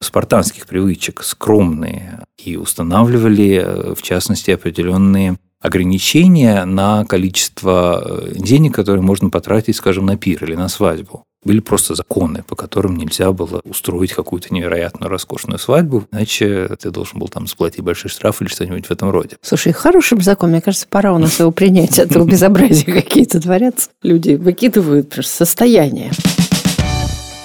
спартанских 0.00 0.66
привычек, 0.66 1.22
скромные, 1.22 2.20
и 2.36 2.56
устанавливали, 2.56 3.94
в 3.94 4.02
частности, 4.02 4.50
определенные 4.50 5.38
ограничения 5.60 6.64
на 6.66 7.06
количество 7.06 8.22
денег, 8.34 8.74
которые 8.74 9.02
можно 9.02 9.30
потратить, 9.30 9.76
скажем, 9.76 10.04
на 10.04 10.18
пир 10.18 10.44
или 10.44 10.54
на 10.54 10.68
свадьбу 10.68 11.24
были 11.44 11.60
просто 11.60 11.94
законы, 11.94 12.42
по 12.46 12.56
которым 12.56 12.96
нельзя 12.96 13.32
было 13.32 13.60
устроить 13.64 14.12
какую-то 14.12 14.52
невероятно 14.52 15.08
роскошную 15.08 15.58
свадьбу, 15.58 16.04
иначе 16.12 16.68
ты 16.80 16.90
должен 16.90 17.18
был 17.18 17.28
там 17.28 17.46
заплатить 17.46 17.82
большой 17.82 18.10
штраф 18.10 18.42
или 18.42 18.48
что-нибудь 18.48 18.86
в 18.86 18.90
этом 18.90 19.10
роде. 19.10 19.36
Слушай, 19.42 19.72
хороший 19.72 20.20
закон, 20.20 20.50
мне 20.50 20.60
кажется, 20.60 20.86
пора 20.88 21.12
у 21.12 21.18
нас 21.18 21.38
его 21.40 21.50
принять, 21.50 21.98
а 21.98 22.06
то 22.06 22.20
безобразия 22.24 22.92
какие-то 22.92 23.40
творятся. 23.40 23.90
Люди 24.02 24.34
выкидывают 24.34 25.10
просто 25.10 25.44
состояние. 25.44 26.10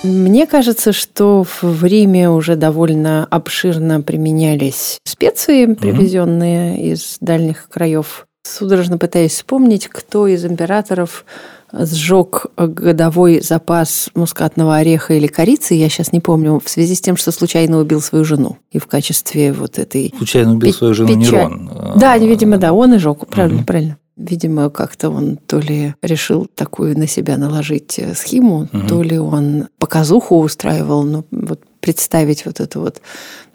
Мне 0.03 0.47
кажется, 0.47 0.93
что 0.93 1.45
в 1.61 1.83
Риме 1.83 2.29
уже 2.29 2.55
довольно 2.55 3.25
обширно 3.25 4.01
применялись 4.01 4.97
специи, 5.03 5.73
привезенные 5.73 6.77
mm-hmm. 6.77 6.93
из 6.93 7.17
дальних 7.19 7.67
краев. 7.67 8.25
Судорожно 8.49 8.97
пытаюсь 8.97 9.33
вспомнить, 9.33 9.87
кто 9.87 10.27
из 10.27 10.43
императоров 10.45 11.25
сжег 11.71 12.47
годовой 12.57 13.41
запас 13.41 14.09
мускатного 14.15 14.77
ореха 14.77 15.13
или 15.13 15.27
корицы, 15.27 15.75
я 15.75 15.87
сейчас 15.89 16.11
не 16.11 16.19
помню, 16.19 16.59
в 16.63 16.69
связи 16.69 16.95
с 16.95 17.01
тем, 17.01 17.15
что 17.15 17.31
случайно 17.31 17.77
убил 17.77 18.01
свою 18.01 18.25
жену. 18.25 18.57
И 18.71 18.79
в 18.79 18.87
качестве 18.87 19.53
вот 19.53 19.77
этой... 19.77 20.13
Случайно 20.17 20.53
убил 20.53 20.73
свою 20.73 20.93
жену 20.93 21.09
печаль... 21.09 21.51
Нерон. 21.51 21.71
Да, 21.97 22.17
видимо, 22.17 22.57
да, 22.57 22.73
он 22.73 22.95
и 22.95 22.97
жег, 22.97 23.27
правильно, 23.27 23.59
угу. 23.59 23.65
правильно. 23.65 23.97
Видимо, 24.17 24.69
как-то 24.69 25.11
он 25.11 25.37
то 25.37 25.59
ли 25.59 25.93
решил 26.01 26.47
такую 26.53 26.97
на 26.97 27.07
себя 27.07 27.37
наложить 27.37 27.99
э, 27.99 28.13
схему, 28.15 28.67
угу. 28.73 28.87
то 28.87 29.01
ли 29.01 29.17
он 29.17 29.67
показуху 29.77 30.39
устраивал, 30.39 31.03
но 31.03 31.23
вот 31.31 31.61
представить 31.89 32.45
вот 32.45 32.59
это 32.59 32.79
вот 32.79 33.01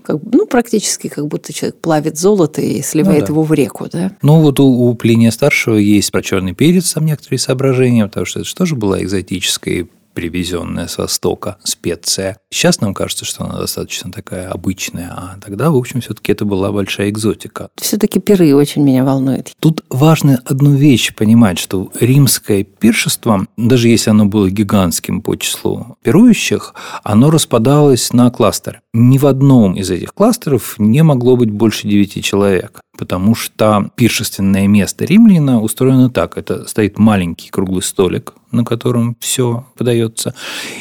как, 0.02 0.18
ну, 0.32 0.46
практически 0.46 1.08
как 1.08 1.28
будто 1.28 1.52
человек 1.52 1.76
плавит 1.80 2.18
золото 2.18 2.60
и 2.60 2.82
сливает 2.82 3.20
ну, 3.20 3.26
да. 3.26 3.32
его 3.32 3.42
в 3.44 3.54
реку, 3.54 3.88
да? 3.90 4.10
Ну, 4.22 4.40
вот 4.40 4.58
у, 4.58 4.66
у 4.66 4.94
Плиния 4.94 5.30
Старшего 5.30 5.76
есть 5.76 6.10
про 6.10 6.20
черный 6.20 6.52
перец, 6.52 6.92
там 6.92 7.06
некоторые 7.06 7.38
соображения, 7.38 8.06
потому 8.06 8.26
что 8.26 8.40
это 8.40 8.48
же 8.48 8.54
тоже 8.54 8.74
была 8.74 9.00
экзотическая 9.00 9.86
привезенная 10.14 10.86
с 10.86 10.98
Востока 10.98 11.58
специя. 11.64 12.38
Сейчас 12.50 12.80
нам 12.80 12.94
кажется, 12.94 13.24
что 13.24 13.44
она 13.44 13.58
достаточно 13.58 14.10
такая 14.10 14.48
обычная, 14.48 15.10
а 15.10 15.36
тогда, 15.44 15.70
в 15.70 15.76
общем, 15.76 16.00
все-таки 16.00 16.32
это 16.32 16.44
была 16.44 16.72
большая 16.72 17.10
экзотика. 17.10 17.68
Все-таки 17.76 18.20
пиры 18.20 18.54
очень 18.54 18.82
меня 18.82 19.04
волнуют. 19.04 19.52
Тут 19.60 19.84
важно 19.90 20.40
одну 20.44 20.74
вещь 20.74 21.14
понимать, 21.14 21.58
что 21.58 21.90
римское 21.98 22.64
пиршество, 22.64 23.46
даже 23.56 23.88
если 23.88 24.10
оно 24.10 24.26
было 24.26 24.48
гигантским 24.50 25.20
по 25.20 25.36
числу 25.36 25.96
пирующих, 26.02 26.74
оно 27.02 27.30
распадалось 27.30 28.12
на 28.12 28.30
кластеры. 28.30 28.80
Ни 28.92 29.18
в 29.18 29.26
одном 29.26 29.74
из 29.74 29.90
этих 29.90 30.14
кластеров 30.14 30.76
не 30.78 31.02
могло 31.02 31.36
быть 31.36 31.50
больше 31.50 31.88
девяти 31.88 32.22
человек. 32.22 32.83
Потому 32.96 33.34
что 33.34 33.90
пиршественное 33.96 34.66
место 34.66 35.04
римляна 35.04 35.60
устроено 35.60 36.10
так. 36.10 36.38
Это 36.38 36.66
стоит 36.66 36.98
маленький 36.98 37.50
круглый 37.50 37.82
столик, 37.82 38.34
на 38.50 38.64
котором 38.64 39.16
все 39.20 39.66
подается, 39.76 40.34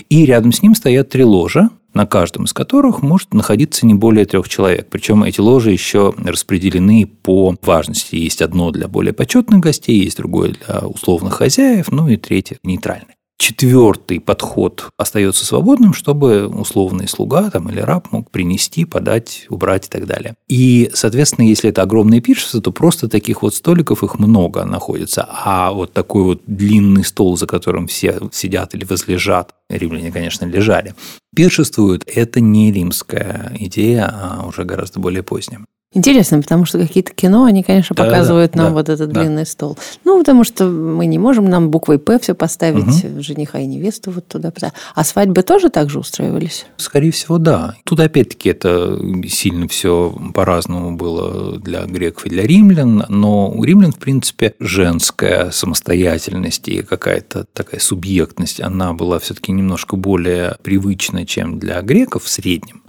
и 0.09 0.25
рядом 0.25 0.51
с 0.51 0.61
ним 0.61 0.75
стоят 0.75 1.09
три 1.09 1.23
ложа, 1.23 1.69
на 1.93 2.05
каждом 2.05 2.45
из 2.45 2.53
которых 2.53 3.01
может 3.01 3.33
находиться 3.33 3.85
не 3.85 3.93
более 3.93 4.25
трех 4.25 4.49
человек. 4.49 4.87
Причем 4.89 5.23
эти 5.23 5.39
ложи 5.39 5.71
еще 5.71 6.13
распределены 6.17 7.05
по 7.05 7.55
важности. 7.61 8.15
Есть 8.15 8.41
одно 8.41 8.71
для 8.71 8.87
более 8.87 9.13
почетных 9.13 9.59
гостей, 9.59 10.03
есть 10.03 10.17
другое 10.17 10.53
для 10.53 10.79
условных 10.79 11.35
хозяев, 11.35 11.91
ну 11.91 12.07
и 12.07 12.17
третье 12.17 12.57
нейтральное 12.63 13.15
четвертый 13.43 14.21
подход 14.21 14.89
остается 14.95 15.45
свободным, 15.45 15.93
чтобы 15.93 16.47
условный 16.47 17.09
слуга 17.09 17.49
там, 17.49 17.69
или 17.69 17.81
раб 17.81 18.09
мог 18.13 18.31
принести, 18.31 18.85
подать, 18.85 19.47
убрать 19.49 19.87
и 19.87 19.89
так 19.89 20.05
далее. 20.05 20.35
И, 20.47 20.89
соответственно, 20.93 21.45
если 21.45 21.69
это 21.69 21.81
огромное 21.81 22.21
пиршество, 22.21 22.61
то 22.61 22.71
просто 22.71 23.09
таких 23.09 23.41
вот 23.41 23.53
столиков 23.53 24.01
их 24.01 24.17
много 24.17 24.63
находится. 24.63 25.27
А 25.29 25.73
вот 25.73 25.91
такой 25.91 26.23
вот 26.23 26.41
длинный 26.47 27.03
стол, 27.03 27.35
за 27.35 27.45
которым 27.45 27.87
все 27.87 28.17
сидят 28.31 28.75
или 28.75 28.85
возлежат, 28.85 29.53
римляне, 29.69 30.09
конечно, 30.09 30.45
лежали, 30.45 30.95
пиршествуют, 31.35 32.03
это 32.07 32.39
не 32.39 32.71
римская 32.71 33.51
идея, 33.59 34.09
а 34.09 34.47
уже 34.47 34.63
гораздо 34.63 35.01
более 35.01 35.21
поздняя. 35.21 35.65
Интересно, 35.93 36.41
потому 36.41 36.65
что 36.65 36.79
какие-то 36.79 37.13
кино, 37.13 37.45
они, 37.45 37.63
конечно, 37.63 37.95
да, 37.95 38.03
показывают 38.03 38.53
да, 38.53 38.63
нам 38.63 38.67
да, 38.69 38.73
вот 38.73 38.89
этот 38.89 39.11
да. 39.11 39.21
длинный 39.21 39.45
стол. 39.45 39.77
Ну, 40.03 40.17
потому 40.19 40.43
что 40.43 40.65
мы 40.65 41.05
не 41.05 41.19
можем 41.19 41.49
нам 41.49 41.69
буквой 41.69 41.99
«П» 41.99 42.19
все 42.19 42.33
поставить, 42.33 43.03
угу. 43.03 43.21
жениха 43.21 43.59
и 43.59 43.65
невесту 43.65 44.11
вот 44.11 44.27
туда. 44.27 44.51
А 44.95 45.03
свадьбы 45.03 45.43
тоже 45.43 45.69
так 45.69 45.89
же 45.89 45.99
устраивались? 45.99 46.65
Скорее 46.77 47.11
всего, 47.11 47.37
да. 47.37 47.75
Тут, 47.83 47.99
опять-таки, 47.99 48.49
это 48.49 48.99
сильно 49.27 49.67
все 49.67 50.15
по-разному 50.33 50.95
было 50.95 51.59
для 51.59 51.85
греков 51.85 52.25
и 52.25 52.29
для 52.29 52.43
римлян, 52.43 53.05
но 53.09 53.49
у 53.49 53.63
римлян, 53.63 53.91
в 53.91 53.99
принципе, 53.99 54.55
женская 54.59 55.51
самостоятельность 55.51 56.67
и 56.67 56.81
какая-то 56.81 57.45
такая 57.53 57.79
субъектность, 57.79 58.61
она 58.61 58.93
была 58.93 59.19
все-таки 59.19 59.51
немножко 59.51 59.95
более 59.95 60.57
привычна, 60.63 61.25
чем 61.25 61.59
для 61.59 61.81
греков 61.81 62.23
в 62.23 62.29
среднем. 62.29 62.81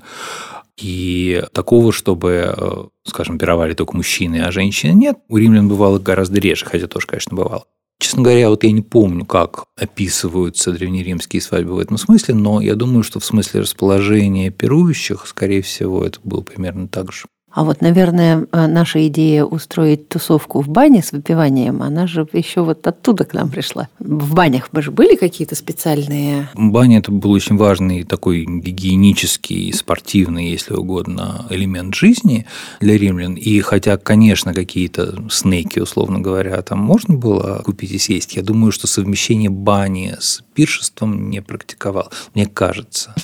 И 0.76 1.44
такого, 1.52 1.92
чтобы, 1.92 2.54
э, 2.56 2.84
скажем, 3.04 3.38
пировали 3.38 3.74
только 3.74 3.96
мужчины, 3.96 4.42
а 4.42 4.50
женщины 4.50 4.92
нет, 4.92 5.18
у 5.28 5.36
римлян 5.36 5.68
бывало 5.68 5.98
гораздо 5.98 6.40
реже, 6.40 6.66
хотя 6.66 6.88
тоже, 6.88 7.06
конечно, 7.06 7.36
бывало. 7.36 7.64
Честно 8.00 8.22
говоря, 8.22 8.50
вот 8.50 8.64
я 8.64 8.72
не 8.72 8.82
помню, 8.82 9.24
как 9.24 9.66
описываются 9.76 10.72
древнеримские 10.72 11.40
свадьбы 11.40 11.74
в 11.74 11.78
этом 11.78 11.96
смысле, 11.96 12.34
но 12.34 12.60
я 12.60 12.74
думаю, 12.74 13.02
что 13.04 13.20
в 13.20 13.24
смысле 13.24 13.60
расположения 13.60 14.50
пирующих, 14.50 15.26
скорее 15.26 15.62
всего, 15.62 16.04
это 16.04 16.18
было 16.24 16.40
примерно 16.40 16.88
так 16.88 17.12
же. 17.12 17.26
А 17.54 17.62
вот, 17.62 17.80
наверное, 17.80 18.46
э, 18.50 18.66
наша 18.66 19.06
идея 19.06 19.44
устроить 19.44 20.08
тусовку 20.08 20.60
в 20.60 20.68
бане 20.68 21.04
с 21.04 21.12
выпиванием, 21.12 21.82
она 21.82 22.08
же 22.08 22.26
еще 22.32 22.62
вот 22.62 22.84
оттуда 22.84 23.24
к 23.24 23.32
нам 23.32 23.48
пришла. 23.48 23.88
В 24.00 24.34
банях 24.34 24.70
бы 24.72 24.82
же 24.82 24.90
были 24.90 25.14
какие-то 25.14 25.54
специальные... 25.54 26.48
Баня– 26.54 26.98
это 26.98 27.12
был 27.12 27.30
очень 27.30 27.56
важный 27.56 28.02
такой 28.02 28.44
гигиенический, 28.44 29.72
спортивный, 29.72 30.50
если 30.50 30.74
угодно, 30.74 31.46
элемент 31.48 31.94
жизни 31.94 32.44
для 32.80 32.98
римлян. 32.98 33.34
И 33.34 33.60
хотя, 33.60 33.98
конечно, 33.98 34.52
какие-то 34.52 35.24
снеки, 35.30 35.78
условно 35.78 36.18
говоря, 36.18 36.60
там 36.62 36.80
можно 36.80 37.14
было 37.14 37.62
купить 37.64 37.92
и 37.92 37.98
съесть, 37.98 38.34
я 38.34 38.42
думаю, 38.42 38.72
что 38.72 38.88
совмещение 38.88 39.50
бани 39.50 40.16
с 40.18 40.42
пиршеством 40.54 41.30
не 41.30 41.40
практиковал, 41.40 42.10
мне 42.34 42.46
кажется 42.46 43.14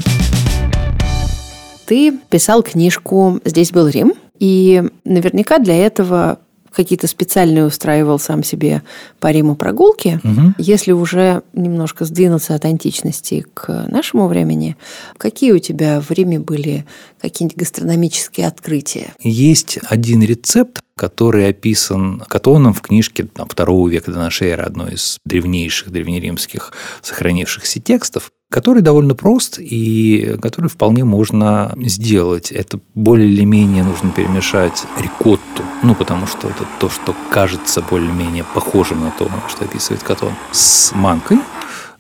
ты 1.90 2.16
писал 2.28 2.62
книжку 2.62 3.40
«Здесь 3.44 3.72
был 3.72 3.88
Рим», 3.88 4.12
и 4.38 4.80
наверняка 5.04 5.58
для 5.58 5.74
этого 5.74 6.38
какие-то 6.72 7.08
специальные 7.08 7.66
устраивал 7.66 8.20
сам 8.20 8.44
себе 8.44 8.82
по 9.18 9.32
Риму 9.32 9.56
прогулки. 9.56 10.20
Угу. 10.22 10.54
Если 10.58 10.92
уже 10.92 11.42
немножко 11.52 12.04
сдвинуться 12.04 12.54
от 12.54 12.64
античности 12.64 13.44
к 13.54 13.86
нашему 13.88 14.28
времени, 14.28 14.76
какие 15.18 15.50
у 15.50 15.58
тебя 15.58 16.00
в 16.00 16.12
Риме 16.12 16.38
были 16.38 16.86
какие-нибудь 17.20 17.58
гастрономические 17.58 18.46
открытия? 18.46 19.12
Есть 19.18 19.80
один 19.88 20.22
рецепт, 20.22 20.82
который 20.94 21.48
описан 21.48 22.20
Катоном 22.20 22.72
в 22.72 22.82
книжке 22.82 23.24
там, 23.24 23.48
второго 23.48 23.88
века 23.88 24.12
до 24.12 24.18
нашей 24.18 24.50
эры, 24.50 24.62
одной 24.62 24.94
из 24.94 25.18
древнейших 25.24 25.90
древнеримских 25.90 26.72
сохранившихся 27.02 27.80
текстов 27.80 28.30
который 28.50 28.82
довольно 28.82 29.14
прост 29.14 29.58
и 29.58 30.36
который 30.42 30.68
вполне 30.68 31.04
можно 31.04 31.72
сделать. 31.76 32.50
Это 32.50 32.80
более 32.94 33.28
или 33.28 33.44
менее 33.44 33.84
нужно 33.84 34.10
перемешать 34.10 34.84
рикотту, 34.98 35.62
ну, 35.82 35.94
потому 35.94 36.26
что 36.26 36.48
это 36.48 36.66
то, 36.80 36.90
что 36.90 37.14
кажется 37.30 37.80
более-менее 37.80 38.44
похожим 38.52 39.00
на 39.00 39.12
то, 39.12 39.30
что 39.48 39.64
описывает 39.64 40.02
Катон, 40.02 40.32
с 40.50 40.92
манкой, 40.94 41.38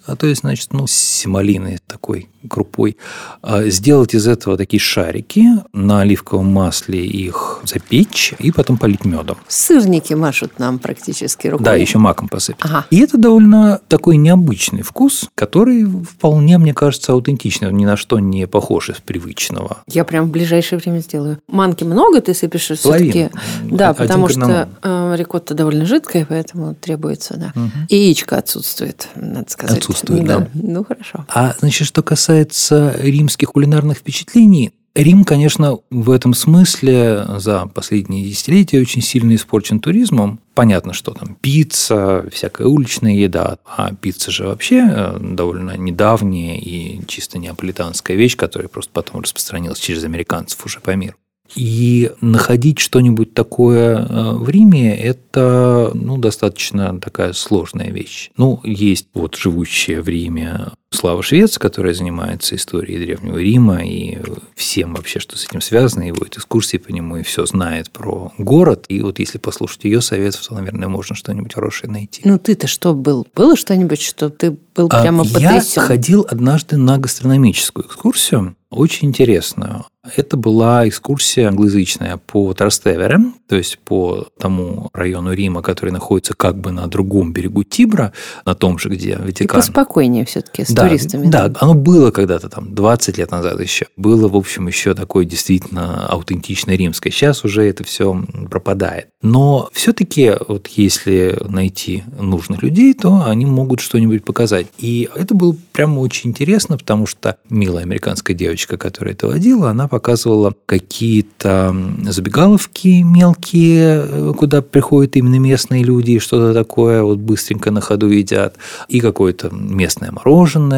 а 0.06 0.16
то 0.16 0.26
есть, 0.26 0.40
значит, 0.40 0.72
ну, 0.72 0.86
с 0.86 0.92
семалиной 0.92 1.78
такой 1.86 2.28
крупой, 2.48 2.96
а 3.42 3.64
сделать 3.64 4.14
из 4.14 4.26
этого 4.26 4.56
такие 4.56 4.80
шарики, 4.80 5.44
на 5.72 6.00
оливковом 6.00 6.46
масле 6.46 7.04
их 7.04 7.60
запечь 7.64 8.34
и 8.38 8.50
потом 8.50 8.78
полить 8.78 9.04
медом. 9.04 9.36
Сырники 9.48 10.14
машут 10.14 10.58
нам 10.58 10.78
практически 10.78 11.48
рукой. 11.48 11.64
Да, 11.64 11.74
еще 11.74 11.98
маком 11.98 12.28
посыпать. 12.28 12.64
Ага. 12.64 12.86
И 12.90 13.00
это 13.00 13.18
довольно 13.18 13.80
такой 13.88 14.16
необычный 14.16 14.82
вкус, 14.82 15.28
который 15.34 15.84
вполне, 15.84 16.58
мне 16.58 16.72
кажется, 16.72 17.12
аутентичный, 17.12 17.72
ни 17.72 17.84
на 17.84 17.96
что 17.96 18.18
не 18.18 18.46
похож 18.46 18.90
из 18.90 18.96
привычного. 18.96 19.82
Я 19.86 20.04
прям 20.04 20.26
в 20.26 20.30
ближайшее 20.30 20.78
время 20.78 21.00
сделаю. 21.00 21.38
Манки 21.48 21.84
много 21.84 22.20
ты 22.20 22.34
сыпешь 22.34 22.70
все-таки? 22.70 23.30
Да, 23.64 23.90
Один 23.90 24.06
потому 24.06 24.28
что 24.28 24.68
э, 24.82 25.14
рикотта 25.16 25.54
довольно 25.54 25.84
жидкая, 25.84 26.26
поэтому 26.26 26.74
требуется, 26.74 27.36
да. 27.36 27.52
Угу. 27.54 27.70
И 27.88 27.96
яичко 27.96 28.38
отсутствует, 28.38 29.08
надо 29.14 29.50
сказать. 29.50 29.89
Отсутствует, 29.90 30.24
да. 30.24 30.38
да. 30.38 30.48
Ну, 30.54 30.84
хорошо. 30.84 31.26
А, 31.28 31.54
значит, 31.58 31.86
что 31.86 32.02
касается 32.02 32.20
касается 32.30 32.96
римских 32.98 33.48
кулинарных 33.48 33.98
впечатлений, 33.98 34.72
Рим, 34.94 35.24
конечно, 35.24 35.78
в 35.90 36.10
этом 36.10 36.34
смысле 36.34 37.24
за 37.38 37.66
последние 37.66 38.28
десятилетия 38.28 38.80
очень 38.80 39.02
сильно 39.02 39.36
испорчен 39.36 39.78
туризмом. 39.78 40.40
Понятно, 40.54 40.92
что 40.92 41.12
там 41.12 41.36
пицца, 41.36 42.26
всякая 42.32 42.66
уличная 42.66 43.14
еда, 43.14 43.58
а 43.64 43.94
пицца 43.94 44.32
же 44.32 44.46
вообще 44.46 44.84
э, 44.90 45.18
довольно 45.20 45.76
недавняя 45.76 46.58
и 46.58 47.00
чисто 47.06 47.38
неаполитанская 47.38 48.16
вещь, 48.16 48.36
которая 48.36 48.68
просто 48.68 48.90
потом 48.92 49.20
распространилась 49.20 49.78
через 49.78 50.02
американцев 50.02 50.66
уже 50.66 50.80
по 50.80 50.90
миру. 50.96 51.14
И 51.56 52.10
находить 52.20 52.78
что-нибудь 52.78 53.34
такое 53.34 53.98
э, 53.98 54.32
в 54.32 54.48
Риме– 54.48 54.96
это 54.98 55.90
ну, 55.94 56.16
достаточно 56.16 56.98
такая 57.00 57.32
сложная 57.32 57.90
вещь. 57.90 58.30
Ну, 58.36 58.60
есть 58.64 59.08
вот 59.14 59.36
живущая 59.36 60.02
в 60.02 60.08
Риме 60.08 60.72
Слава 60.92 61.22
Швец, 61.22 61.56
которая 61.56 61.94
занимается 61.94 62.56
историей 62.56 62.98
Древнего 62.98 63.38
Рима 63.38 63.84
и 63.84 64.18
всем 64.56 64.94
вообще, 64.94 65.20
что 65.20 65.38
с 65.38 65.44
этим 65.44 65.60
связано, 65.60 66.02
и 66.02 66.10
водит 66.10 66.38
экскурсии 66.38 66.78
по 66.78 66.90
нему, 66.90 67.16
и 67.16 67.22
все 67.22 67.46
знает 67.46 67.92
про 67.92 68.32
город. 68.38 68.86
И 68.88 69.00
вот 69.00 69.20
если 69.20 69.38
послушать 69.38 69.84
ее 69.84 70.00
советов, 70.00 70.44
то, 70.48 70.54
наверное, 70.54 70.88
можно 70.88 71.14
что-нибудь 71.14 71.54
хорошее 71.54 71.92
найти. 71.92 72.22
Ну, 72.24 72.40
ты-то 72.40 72.66
что 72.66 72.92
был? 72.92 73.24
Было 73.36 73.56
что-нибудь, 73.56 74.00
что 74.00 74.30
ты 74.30 74.58
был 74.74 74.88
а 74.90 75.00
прямо 75.00 75.22
а, 75.22 75.32
потрясен? 75.32 75.82
Я 75.82 75.86
ходил 75.86 76.26
однажды 76.28 76.76
на 76.76 76.98
гастрономическую 76.98 77.86
экскурсию, 77.86 78.56
очень 78.70 79.08
интересную. 79.08 79.84
Это 80.16 80.36
была 80.36 80.88
экскурсия 80.88 81.48
англоязычная 81.48 82.16
по 82.16 82.54
Трастевере, 82.54 83.18
то 83.48 83.56
есть 83.56 83.78
по 83.80 84.28
тому 84.38 84.88
району 84.94 85.32
Рима, 85.32 85.60
который 85.60 85.90
находится 85.90 86.34
как 86.34 86.56
бы 86.56 86.70
на 86.70 86.86
другом 86.86 87.32
берегу 87.32 87.64
Тибра, 87.64 88.12
на 88.46 88.54
том 88.54 88.78
же, 88.78 88.88
где 88.88 89.16
Ватикан. 89.16 89.58
И 89.58 89.60
поспокойнее 89.60 90.24
все-таки 90.24 90.64
с 90.64 90.68
да, 90.82 90.88
туристами. 90.88 91.26
Да, 91.28 91.48
да, 91.48 91.58
оно 91.60 91.74
было 91.74 92.10
когда-то 92.10 92.48
там 92.48 92.74
20 92.74 93.18
лет 93.18 93.30
назад 93.30 93.60
еще. 93.60 93.86
Было, 93.96 94.28
в 94.28 94.36
общем, 94.36 94.66
еще 94.66 94.94
такое 94.94 95.24
действительно 95.24 96.06
аутентичное 96.06 96.76
римское. 96.76 97.12
Сейчас 97.12 97.44
уже 97.44 97.62
это 97.64 97.84
все 97.84 98.24
пропадает. 98.50 99.08
Но 99.22 99.68
все-таки 99.72 100.32
вот 100.48 100.66
если 100.68 101.38
найти 101.46 102.04
нужных 102.18 102.62
людей, 102.62 102.94
то 102.94 103.24
они 103.26 103.44
могут 103.44 103.80
что-нибудь 103.80 104.24
показать. 104.24 104.66
И 104.78 105.08
это 105.14 105.34
было 105.34 105.54
прямо 105.72 106.00
очень 106.00 106.30
интересно, 106.30 106.78
потому 106.78 107.06
что 107.06 107.36
милая 107.50 107.84
американская 107.84 108.36
девочка, 108.36 108.76
которая 108.76 109.14
это 109.14 109.26
водила, 109.26 109.70
она 109.70 109.88
показывала 109.88 110.54
какие-то 110.66 111.74
забегаловки 112.04 113.02
мелкие, 113.02 114.06
э, 114.06 114.32
куда 114.36 114.62
приходят 114.62 115.16
именно 115.16 115.38
местные 115.38 115.82
люди, 115.82 116.12
и 116.12 116.18
что-то 116.18 116.54
такое 116.54 117.02
вот 117.02 117.18
быстренько 117.18 117.70
на 117.70 117.80
ходу 117.80 118.08
едят, 118.08 118.56
и 118.88 119.00
какое-то 119.00 119.50
местное 119.50 120.12
мороженое, 120.12 120.69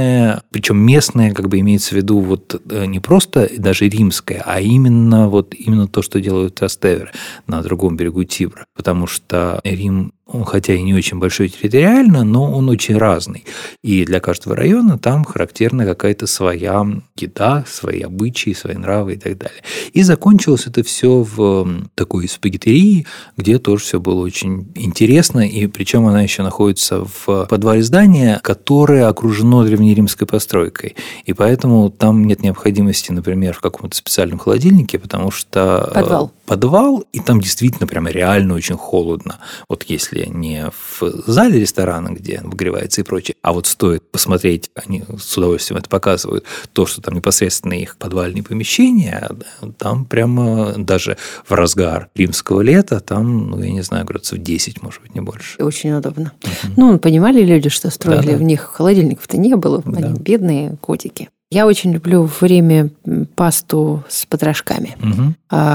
причем 0.51 0.79
местное, 0.79 1.33
как 1.33 1.49
бы 1.49 1.61
имеется 1.61 1.91
в 1.91 1.97
виду 1.97 2.21
вот 2.21 2.61
э, 2.71 2.87
не 2.87 3.01
просто 3.01 3.51
даже 3.59 3.89
римское, 3.89 4.43
а 4.45 4.61
именно 4.61 5.29
вот 5.29 5.55
именно 5.55 5.89
то, 5.89 6.03
что 6.03 6.21
делают 6.21 6.55
Трастеверы 6.55 7.13
на 7.47 7.63
другом 7.63 7.97
берегу 7.97 8.25
Тибра, 8.25 8.67
потому 8.75 9.07
что 9.07 9.61
Рим 9.65 10.13
он 10.27 10.45
хотя 10.45 10.75
и 10.75 10.83
не 10.83 10.95
очень 10.95 11.19
большой 11.19 11.49
территориально, 11.49 12.25
но 12.25 12.53
он 12.53 12.69
очень 12.69 12.97
разный. 12.97 13.45
И 13.83 14.05
для 14.05 14.21
каждого 14.21 14.55
района 14.55 14.99
там 14.99 15.25
характерна 15.25 15.85
какая-то 15.85 16.27
своя 16.27 16.87
еда, 17.17 17.65
свои 17.67 18.01
обычаи, 18.01 18.53
свои 18.53 18.77
нравы 18.77 19.15
и 19.15 19.17
так 19.17 19.37
далее. 19.37 19.63
И 19.93 20.03
закончилось 20.03 20.67
это 20.67 20.83
все 20.85 21.23
в 21.23 21.69
такой 21.95 22.29
спагеттерии, 22.29 23.07
где 23.37 23.59
тоже 23.59 23.85
все 23.85 24.01
было 24.01 24.21
очень 24.21 24.73
интересно, 24.77 25.41
и 25.41 25.67
причем 25.67 26.07
она 26.07 26.23
еще 26.23 26.43
находится 26.43 27.05
в 27.05 27.47
подвале 27.47 27.83
здания, 27.83 28.41
которое 28.43 29.09
окружено 29.09 29.65
древнеримской 29.65 30.27
постройкой. 30.27 30.95
И 31.25 31.33
поэтому 31.33 31.91
там 31.91 32.25
нет 32.25 32.43
необходимости, 32.43 33.11
например, 33.11 33.55
в 33.55 33.61
каком-то 33.61 33.97
специальном 33.97 34.39
холодильнике, 34.39 34.99
потому 34.99 35.31
что 35.31 35.89
э, 35.91 35.95
подвал. 35.95 36.33
Подвал, 36.53 37.03
и 37.15 37.19
там 37.19 37.41
действительно 37.41 37.87
прямо 37.87 38.11
реально 38.11 38.53
очень 38.53 38.77
холодно. 38.77 39.39
Вот 39.71 39.85
если 39.85 40.27
не 40.27 40.67
в 40.71 41.03
зале 41.27 41.59
ресторана, 41.59 42.09
где 42.09 42.37
обогревается 42.37 43.01
и 43.01 43.05
прочее, 43.05 43.37
а 43.41 43.55
вот 43.55 43.67
стоит 43.67 44.11
посмотреть, 44.11 44.71
они 44.75 45.03
с 45.19 45.35
удовольствием 45.39 45.79
это 45.79 45.89
показывают, 45.89 46.45
то, 46.75 46.85
что 46.85 47.01
там 47.01 47.15
непосредственно 47.15 47.73
их 47.73 47.97
подвальные 47.97 48.43
помещения, 48.43 49.31
там 49.79 50.05
прямо 50.05 50.75
даже 50.77 51.17
в 51.47 51.53
разгар 51.53 52.11
римского 52.15 52.61
лета, 52.61 53.01
там, 53.01 53.49
ну, 53.49 53.63
я 53.63 53.71
не 53.71 53.83
знаю, 53.83 54.05
градусов 54.05 54.37
10, 54.37 54.83
может 54.83 55.01
быть, 55.01 55.15
не 55.15 55.23
больше. 55.23 55.57
Очень 55.59 55.93
удобно. 55.93 56.33
Угу. 56.43 56.73
Ну, 56.77 56.99
понимали 56.99 57.43
люди, 57.43 57.71
что 57.71 57.89
строили 57.89 58.27
да, 58.27 58.33
да. 58.33 58.37
в 58.37 58.43
них 58.43 58.61
холодильников-то 58.61 59.39
не 59.39 59.57
было, 59.57 59.83
да. 59.87 60.07
они 60.07 60.21
бедные 60.21 60.77
котики. 60.83 61.31
Я 61.53 61.67
очень 61.67 61.93
люблю 61.93 62.27
время 62.41 62.89
пасту 63.37 64.03
с 64.09 64.25
потрошками, 64.25 64.97
угу. 65.03 65.35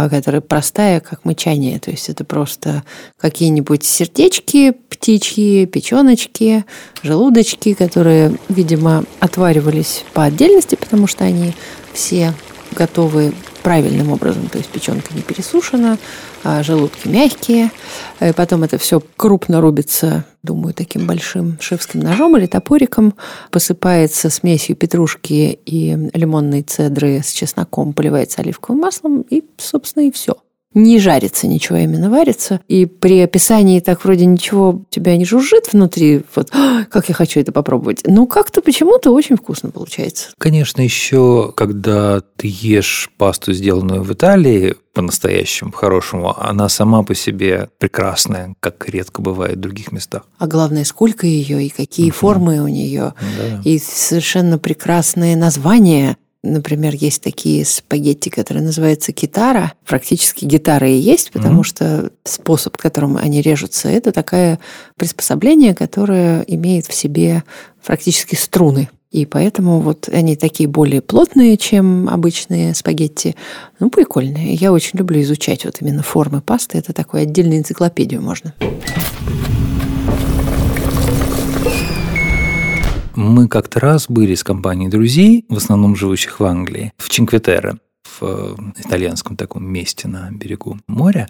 которая 0.09 0.41
простая, 0.41 1.01
как 1.01 1.23
мычание. 1.23 1.77
То 1.77 1.91
есть 1.91 2.09
это 2.09 2.23
просто 2.23 2.81
какие-нибудь 3.19 3.83
сердечки, 3.83 4.71
птичьи, 4.71 5.67
печеночки, 5.67 6.65
желудочки, 7.03 7.75
которые, 7.75 8.39
видимо, 8.49 9.03
отваривались 9.19 10.03
по 10.13 10.23
отдельности, 10.23 10.73
потому 10.73 11.05
что 11.05 11.25
они 11.25 11.53
все 11.93 12.33
готовы 12.71 13.33
правильным 13.67 14.13
образом, 14.13 14.47
то 14.47 14.59
есть 14.59 14.69
печенка 14.69 15.13
не 15.13 15.21
пересушена, 15.21 15.97
а 16.45 16.63
желудки 16.63 17.09
мягкие. 17.09 17.69
И 18.21 18.31
потом 18.31 18.63
это 18.63 18.77
все 18.77 19.01
крупно 19.17 19.59
рубится, 19.59 20.23
думаю, 20.41 20.73
таким 20.73 21.05
большим 21.05 21.57
шефским 21.59 21.99
ножом 21.99 22.37
или 22.37 22.45
топориком, 22.45 23.13
посыпается 23.51 24.29
смесью 24.29 24.77
петрушки 24.77 25.59
и 25.65 26.09
лимонной 26.13 26.61
цедры 26.61 27.21
с 27.21 27.33
чесноком, 27.33 27.91
поливается 27.91 28.39
оливковым 28.39 28.83
маслом, 28.83 29.25
и, 29.29 29.43
собственно, 29.57 30.07
и 30.07 30.11
все 30.11 30.37
не 30.77 30.99
жарится 30.99 31.47
ничего, 31.47 31.77
именно 31.77 32.09
варится. 32.09 32.61
И 32.67 32.85
при 32.85 33.19
описании 33.19 33.79
так 33.79 34.03
вроде 34.03 34.25
ничего 34.25 34.83
тебя 34.89 35.17
не 35.17 35.25
жужжит 35.25 35.73
внутри, 35.73 36.23
вот 36.35 36.49
«А, 36.53 36.85
как 36.85 37.09
я 37.09 37.15
хочу 37.15 37.39
это 37.39 37.51
попробовать. 37.51 38.01
Но 38.05 38.25
как-то 38.27 38.61
почему-то 38.61 39.11
очень 39.11 39.35
вкусно 39.35 39.71
получается. 39.71 40.29
Конечно, 40.37 40.81
еще 40.81 41.51
когда 41.55 42.21
ты 42.21 42.47
ешь 42.51 43.09
пасту, 43.17 43.53
сделанную 43.53 44.03
в 44.03 44.13
Италии, 44.13 44.75
по-настоящему, 44.93 45.71
по-хорошему, 45.71 46.35
она 46.39 46.69
сама 46.69 47.03
по 47.03 47.13
себе 47.13 47.69
прекрасная, 47.77 48.55
как 48.59 48.89
редко 48.89 49.21
бывает 49.21 49.57
в 49.57 49.61
других 49.61 49.91
местах. 49.91 50.23
А 50.39 50.47
главное, 50.47 50.85
сколько 50.85 51.27
ее 51.27 51.63
и 51.63 51.69
какие 51.69 52.09
uh-huh. 52.09 52.15
формы 52.15 52.61
у 52.61 52.67
нее, 52.67 53.13
да. 53.37 53.61
и 53.63 53.77
совершенно 53.77 54.57
прекрасные 54.57 55.35
названия. 55.35 56.17
Например, 56.51 56.93
есть 56.95 57.21
такие 57.21 57.65
спагетти, 57.65 58.29
которые 58.29 58.63
называются 58.63 59.11
китара. 59.11 59.73
Практически 59.85 60.45
гитара 60.45 60.89
и 60.89 60.97
есть, 60.97 61.31
потому 61.31 61.61
mm-hmm. 61.61 61.65
что 61.65 62.11
способ, 62.23 62.77
которым 62.77 63.17
они 63.17 63.41
режутся, 63.41 63.89
это 63.89 64.11
такое 64.11 64.59
приспособление, 64.95 65.75
которое 65.75 66.41
имеет 66.47 66.85
в 66.85 66.93
себе 66.93 67.43
практически 67.85 68.35
струны. 68.35 68.89
И 69.11 69.25
поэтому 69.25 69.79
вот 69.79 70.09
они 70.09 70.35
такие 70.35 70.67
более 70.67 71.01
плотные, 71.01 71.57
чем 71.57 72.09
обычные 72.09 72.75
спагетти. 72.75 73.35
Ну, 73.79 73.89
прикольные. 73.89 74.53
Я 74.53 74.73
очень 74.73 74.99
люблю 74.99 75.21
изучать 75.21 75.63
вот 75.65 75.77
именно 75.81 76.03
формы 76.03 76.41
пасты. 76.41 76.77
Это 76.77 76.93
такой 76.93 77.21
отдельную 77.21 77.59
энциклопедию 77.59 78.21
можно. 78.21 78.53
Мы 83.17 83.47
как-то 83.47 83.79
раз 83.79 84.05
были 84.07 84.35
с 84.35 84.43
компанией 84.43 84.89
друзей, 84.89 85.43
в 85.49 85.57
основном 85.57 85.95
живущих 85.95 86.39
в 86.39 86.45
Англии, 86.45 86.93
в 86.97 87.09
Чинкветере 87.09 87.77
в 88.19 88.23
э, 88.23 88.55
итальянском 88.77 89.35
таком 89.35 89.65
месте 89.65 90.07
на 90.07 90.29
берегу 90.31 90.79
моря 90.87 91.27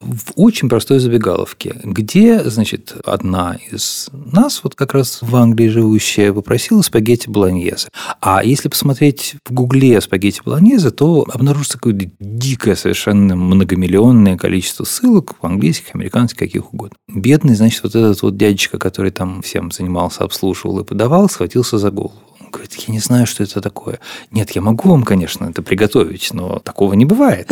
в 0.00 0.32
очень 0.36 0.68
простой 0.68 1.00
забегаловке, 1.00 1.74
где, 1.82 2.48
значит, 2.48 2.94
одна 3.04 3.58
из 3.70 4.08
нас, 4.12 4.62
вот 4.62 4.76
как 4.76 4.94
раз 4.94 5.18
в 5.22 5.34
Англии 5.34 5.68
живущая, 5.68 6.32
попросила 6.32 6.82
спагетти 6.82 7.28
болоньезе. 7.28 7.88
А 8.20 8.44
если 8.44 8.68
посмотреть 8.68 9.34
в 9.44 9.52
гугле 9.52 10.00
спагетти 10.00 10.40
болоньезе, 10.44 10.90
то 10.90 11.26
обнаружится 11.32 11.78
какое-то 11.78 12.10
дикое, 12.20 12.76
совершенно 12.76 13.34
многомиллионное 13.34 14.36
количество 14.36 14.84
ссылок, 14.84 15.34
английских, 15.42 15.94
американских, 15.96 16.38
каких 16.38 16.72
угодно. 16.72 16.96
Бедный, 17.08 17.56
значит, 17.56 17.82
вот 17.82 17.96
этот 17.96 18.22
вот 18.22 18.36
дядечка, 18.36 18.78
который 18.78 19.10
там 19.10 19.42
всем 19.42 19.72
занимался, 19.72 20.22
обслуживал 20.22 20.78
и 20.78 20.84
подавал, 20.84 21.28
схватился 21.28 21.78
за 21.78 21.90
голову 21.90 22.14
говорит, 22.50 22.74
я 22.74 22.92
не 22.92 23.00
знаю, 23.00 23.26
что 23.26 23.42
это 23.42 23.60
такое. 23.60 24.00
Нет, 24.30 24.50
я 24.52 24.60
могу 24.60 24.90
вам, 24.90 25.02
конечно, 25.02 25.46
это 25.46 25.62
приготовить, 25.62 26.32
но 26.32 26.58
такого 26.58 26.94
не 26.94 27.04
бывает. 27.04 27.50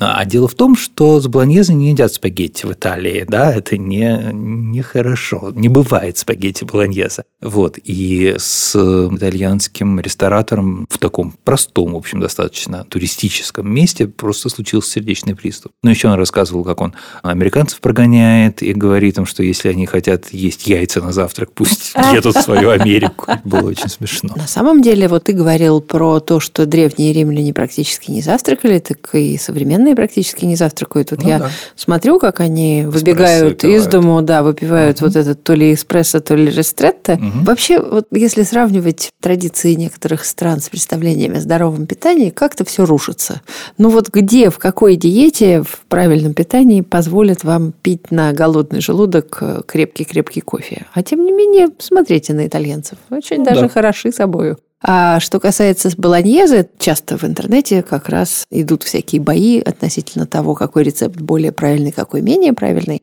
А 0.00 0.24
дело 0.24 0.48
в 0.48 0.54
том, 0.54 0.76
что 0.76 1.20
с 1.20 1.26
болоньезе 1.26 1.74
не 1.74 1.90
едят 1.90 2.12
спагетти 2.12 2.66
в 2.66 2.72
Италии, 2.72 3.24
да, 3.28 3.52
это 3.52 3.76
не, 3.76 4.30
не 4.32 4.82
хорошо. 4.82 5.52
Не 5.54 5.68
бывает 5.68 6.18
спагетти 6.18 6.64
болоньезе. 6.64 7.24
Вот, 7.40 7.78
и 7.82 8.34
с 8.38 8.76
итальянским 8.76 9.98
ресторатором 10.00 10.86
в 10.88 10.98
таком 10.98 11.34
простом, 11.44 11.94
в 11.94 11.96
общем, 11.96 12.20
достаточно 12.20 12.84
туристическом 12.84 13.72
месте 13.72 14.06
просто 14.06 14.48
случился 14.48 14.92
сердечный 14.92 15.34
приступ. 15.34 15.72
Но 15.82 15.90
еще 15.90 16.08
он 16.08 16.14
рассказывал, 16.14 16.64
как 16.64 16.80
он 16.80 16.94
американцев 17.22 17.80
прогоняет 17.80 18.62
и 18.62 18.72
говорит 18.72 19.18
им, 19.18 19.26
что 19.26 19.42
если 19.42 19.68
они 19.68 19.86
хотят 19.86 20.32
есть 20.32 20.66
яйца 20.66 21.00
на 21.00 21.12
завтрак, 21.12 21.52
пусть 21.52 21.94
едут 22.12 22.36
в 22.36 22.42
свою 22.42 22.70
Америку. 22.70 23.26
Было 23.44 23.68
очень 23.68 23.88
смешно 23.88 24.01
смешно. 24.06 24.34
На 24.36 24.46
самом 24.46 24.82
деле, 24.82 25.08
вот 25.08 25.24
ты 25.24 25.32
говорил 25.32 25.80
про 25.80 26.20
то, 26.20 26.40
что 26.40 26.66
древние 26.66 27.12
римляне 27.12 27.52
практически 27.52 28.10
не 28.10 28.22
завтракали, 28.22 28.78
так 28.78 29.14
и 29.14 29.36
современные 29.38 29.94
практически 29.94 30.44
не 30.44 30.56
завтракают. 30.56 31.10
Вот 31.10 31.22
ну, 31.22 31.28
я 31.28 31.38
да. 31.38 31.50
смотрю, 31.76 32.18
как 32.18 32.40
они 32.40 32.84
выбегают 32.86 33.64
из 33.64 33.86
дому, 33.86 34.22
да, 34.22 34.42
выпивают 34.42 34.98
угу. 34.98 35.06
вот 35.06 35.16
этот 35.16 35.42
то 35.42 35.54
ли 35.54 35.74
эспрессо, 35.74 36.20
то 36.20 36.34
ли 36.34 36.50
рестретто. 36.50 37.14
Угу. 37.14 37.44
Вообще, 37.44 37.80
вот 37.80 38.06
если 38.10 38.42
сравнивать 38.42 39.12
традиции 39.20 39.74
некоторых 39.74 40.24
стран 40.24 40.60
с 40.60 40.68
представлениями 40.68 41.38
о 41.38 41.40
здоровом 41.40 41.86
питании, 41.86 42.30
как-то 42.30 42.64
все 42.64 42.84
рушится. 42.84 43.40
Ну 43.78 43.88
вот 43.90 44.08
где, 44.08 44.50
в 44.50 44.58
какой 44.58 44.96
диете 44.96 45.62
в 45.62 45.80
правильном 45.88 46.34
питании 46.34 46.80
позволят 46.80 47.44
вам 47.44 47.72
пить 47.72 48.10
на 48.10 48.32
голодный 48.32 48.80
желудок 48.80 49.42
крепкий-крепкий 49.66 50.40
кофе? 50.40 50.86
А 50.92 51.02
тем 51.02 51.24
не 51.24 51.32
менее, 51.32 51.68
смотрите 51.78 52.34
на 52.34 52.46
итальянцев. 52.46 52.98
Очень 53.10 53.38
ну, 53.38 53.44
даже 53.44 53.62
да. 53.62 53.68
хорошо 53.68 53.91
хороши 53.92 54.12
собою. 54.12 54.58
А 54.84 55.20
что 55.20 55.38
касается 55.38 55.90
болоньезе, 55.96 56.68
часто 56.78 57.16
в 57.16 57.22
интернете 57.22 57.82
как 57.82 58.08
раз 58.08 58.44
идут 58.50 58.82
всякие 58.82 59.20
бои 59.20 59.60
относительно 59.60 60.26
того, 60.26 60.56
какой 60.56 60.82
рецепт 60.82 61.20
более 61.20 61.52
правильный, 61.52 61.92
какой 61.92 62.20
менее 62.20 62.52
правильный. 62.52 63.02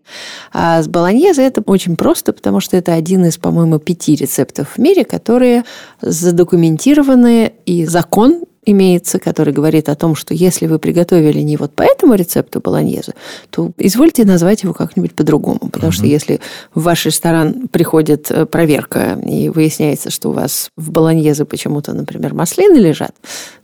А 0.52 0.84
с 0.84 0.90
болоньезе 0.90 1.44
это 1.44 1.62
очень 1.66 1.96
просто, 1.96 2.34
потому 2.34 2.60
что 2.60 2.76
это 2.76 2.94
один 2.94 3.24
из, 3.24 3.38
по-моему, 3.38 3.80
пяти 3.80 4.16
рецептов 4.16 4.72
в 4.76 4.78
мире, 4.78 5.06
которые 5.06 5.64
задокументированы, 6.02 7.54
и 7.66 7.86
закон 7.86 8.44
имеется, 8.66 9.20
который 9.20 9.54
говорит 9.54 9.90
о 9.90 9.96
том, 9.96 10.16
что 10.16 10.34
если 10.34 10.68
вы 10.68 10.80
приготовили 10.80 11.40
не 11.40 11.58
вот 11.58 11.74
по 11.74 11.84
этому 11.84 12.16
рецепту 12.16 12.60
болоньезе, 12.60 13.14
то 13.50 13.72
извольте 13.78 14.26
назвать 14.26 14.64
его 14.64 14.74
как-нибудь 14.74 15.14
по-другому. 15.14 15.60
Потому 15.60 15.88
угу. 15.90 15.94
что 15.94 16.06
если 16.06 16.40
в 16.74 16.84
ваш 16.84 17.06
ресторан 17.06 17.68
приходит 17.68 18.30
э, 18.32 18.46
проверка 18.46 19.20
и 19.26 19.50
выясняется, 19.50 20.10
что 20.10 20.30
у 20.30 20.34
вас 20.34 20.70
в 20.76 20.92
болоньезе 20.92 21.46
почему-то, 21.46 21.94
например, 21.94 22.34
маслины 22.34 22.78
лежат, 22.78 23.16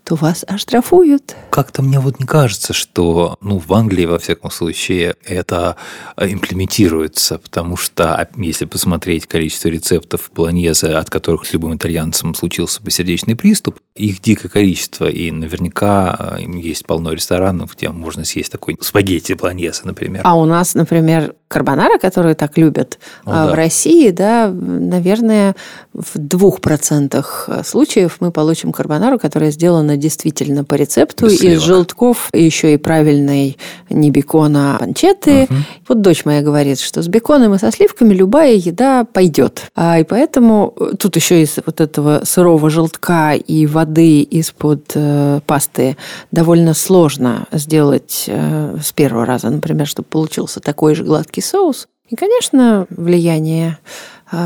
то 0.06 0.16
вас 0.16 0.46
оштрафуют. 0.48 1.36
Как-то 1.50 1.82
мне 1.82 2.00
вот 2.00 2.20
не 2.20 2.28
кажется, 2.28 2.74
что 2.74 3.38
ну, 3.42 3.58
в 3.58 3.74
Англии, 3.74 4.06
во 4.06 4.20
всяком 4.20 4.52
случае, 4.52 5.16
это 5.26 5.78
имплементируется, 6.16 7.40
потому 7.40 7.76
что 7.76 8.16
а, 8.16 8.28
если 8.38 8.66
посмотреть 8.66 9.26
количество 9.26 9.68
рецептов 9.70 10.30
болоньезе, 10.34 10.90
от 10.90 11.10
которых 11.10 11.48
с 11.48 11.54
любым 11.54 11.76
итальянцем 11.76 12.36
случился 12.36 12.84
бы 12.84 12.92
сердечный 12.92 13.36
приступ, 13.36 13.80
Их 13.96 14.22
дикое 14.22 14.50
количество, 14.50 15.06
и 15.06 15.32
наверняка 15.32 16.38
э, 16.38 16.42
есть 16.60 16.86
полно 16.86 17.14
ресторанов, 17.14 17.76
где 17.78 17.88
можно 17.90 18.26
съесть 18.26 18.52
такой 18.52 18.78
спагетти 18.82 19.32
бланьеса, 19.32 19.88
например. 19.88 20.20
А 20.26 20.36
у 20.36 20.44
нас, 20.44 20.76
например, 20.76 21.34
карбонара, 21.48 21.98
которые 21.98 22.36
так 22.36 22.58
любят 22.58 23.00
ну, 23.26 23.32
в 23.32 23.36
да. 23.36 23.56
России, 23.56 24.10
да, 24.10 24.50
наверное, 24.52 25.56
в 25.94 26.18
двух 26.18 26.60
процентах 26.60 27.48
случаев 27.64 28.18
мы 28.20 28.32
получим 28.32 28.74
карбонару, 28.74 29.18
которая 29.18 29.52
сделана 29.52 29.96
действительно 29.96 30.66
по 30.66 30.74
рецепту 30.74 31.28
из 31.28 31.62
желтков, 31.62 32.30
еще 32.34 32.74
и 32.74 32.78
правильной 32.78 33.58
не 33.90 34.12
бекона, 34.12 34.76
а 34.76 34.80
панчеты. 34.80 35.44
Угу. 35.44 35.54
Вот 35.88 36.02
дочь 36.02 36.26
моя 36.26 36.42
говорит, 36.42 36.82
что 36.82 37.02
с 37.02 37.08
беконом 37.08 37.54
и 37.54 37.60
со 37.60 37.72
сливками 37.72 38.14
любая 38.14 38.56
еда 38.56 39.06
пойдет. 39.06 39.72
А, 39.74 40.00
и 40.00 40.04
поэтому 40.04 40.74
э, 40.78 40.96
тут 41.00 41.16
еще 41.16 41.42
из 41.42 41.60
вот 41.66 41.80
этого 41.80 42.24
сырого 42.26 42.70
желтка 42.70 43.36
и 43.36 43.66
воды 43.66 43.85
из-под 43.94 44.92
э, 44.96 45.42
пасты 45.46 45.98
довольно 46.32 46.74
сложно 46.74 47.48
сделать 47.52 48.26
э, 48.28 48.78
с 48.82 48.92
первого 48.92 49.26
раза, 49.26 49.50
например, 49.50 49.88
чтобы 49.88 50.08
получился 50.08 50.60
такой 50.60 50.96
же 50.96 51.04
гладкий 51.04 51.42
соус. 51.42 51.88
И, 52.10 52.16
конечно, 52.16 52.86
влияние 52.90 53.80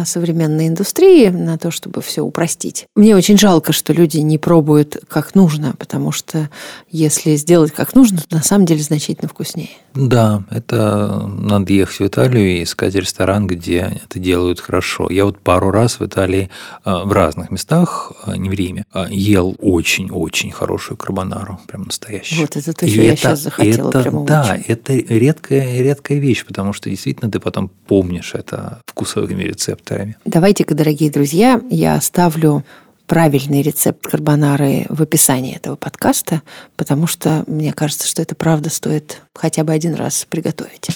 современной 0.05 0.67
индустрии 0.67 1.27
на 1.29 1.57
то, 1.57 1.71
чтобы 1.71 2.01
все 2.01 2.21
упростить. 2.21 2.85
Мне 2.95 3.15
очень 3.15 3.37
жалко, 3.37 3.73
что 3.73 3.93
люди 3.93 4.17
не 4.17 4.37
пробуют 4.37 4.97
как 5.07 5.35
нужно, 5.35 5.73
потому 5.77 6.11
что 6.11 6.49
если 6.89 7.35
сделать 7.35 7.71
как 7.71 7.95
нужно, 7.95 8.19
то 8.19 8.35
на 8.35 8.43
самом 8.43 8.65
деле 8.65 8.81
значительно 8.81 9.27
вкуснее. 9.27 9.69
Да, 9.93 10.43
это 10.51 11.27
надо 11.27 11.73
ехать 11.73 11.99
в 11.99 12.07
Италию 12.07 12.59
и 12.59 12.63
искать 12.63 12.95
ресторан, 12.95 13.47
где 13.47 13.99
это 14.03 14.19
делают 14.19 14.59
хорошо. 14.59 15.09
Я 15.09 15.25
вот 15.25 15.39
пару 15.39 15.71
раз 15.71 15.99
в 15.99 16.05
Италии 16.05 16.49
а, 16.83 17.03
в 17.05 17.11
разных 17.11 17.51
местах, 17.51 18.11
а, 18.23 18.37
не 18.37 18.49
в 18.49 18.53
Риме, 18.53 18.85
ел 19.09 19.55
очень-очень 19.59 20.51
хорошую 20.51 20.97
карбонару, 20.97 21.59
прям 21.67 21.83
настоящую. 21.83 22.41
Вот 22.41 22.55
это 22.55 22.73
то, 22.73 22.87
что 22.87 23.01
я 23.01 23.15
сейчас 23.15 23.39
захотела 23.41 23.89
это, 23.89 24.01
прямо 24.01 24.25
Да, 24.25 24.51
очень. 24.53 24.63
это 24.67 24.93
редкая, 24.93 25.81
редкая 25.81 26.19
вещь, 26.19 26.45
потому 26.45 26.73
что 26.73 26.89
действительно 26.89 27.31
ты 27.31 27.39
потом 27.39 27.69
помнишь 27.87 28.31
это 28.35 28.81
вкусовыми 28.85 29.43
рецептами 29.43 29.78
рецепторами. 29.79 30.17
Давайте-ка, 30.25 30.75
дорогие 30.75 31.11
друзья, 31.11 31.61
я 31.69 31.95
оставлю 31.95 32.63
правильный 33.07 33.61
рецепт 33.61 34.05
карбонары 34.05 34.85
в 34.89 35.01
описании 35.01 35.55
этого 35.55 35.75
подкаста, 35.75 36.41
потому 36.75 37.07
что 37.07 37.43
мне 37.47 37.73
кажется, 37.73 38.07
что 38.07 38.21
это 38.21 38.35
правда 38.35 38.69
стоит 38.69 39.21
хотя 39.33 39.63
бы 39.63 39.73
один 39.73 39.95
раз 39.95 40.27
приготовить. 40.29 40.87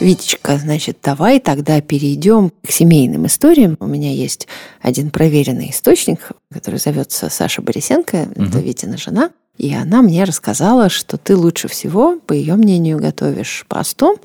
Витечка, 0.00 0.58
значит, 0.58 0.98
давай 1.02 1.38
тогда 1.38 1.80
перейдем 1.80 2.50
к 2.66 2.70
семейным 2.72 3.26
историям. 3.26 3.76
У 3.78 3.86
меня 3.86 4.10
есть 4.12 4.48
один 4.80 5.10
проверенный 5.10 5.70
источник, 5.70 6.32
который 6.52 6.80
зовется 6.80 7.30
Саша 7.30 7.62
Борисенко, 7.62 8.28
угу. 8.34 8.44
это 8.44 8.58
Витина 8.58 8.98
жена. 8.98 9.30
И 9.58 9.72
она 9.72 10.02
мне 10.02 10.24
рассказала, 10.24 10.88
что 10.88 11.18
ты 11.18 11.36
лучше 11.36 11.68
всего, 11.68 12.18
по 12.18 12.32
ее 12.32 12.56
мнению, 12.56 12.98
готовишь 12.98 13.64
пасту, 13.68 14.16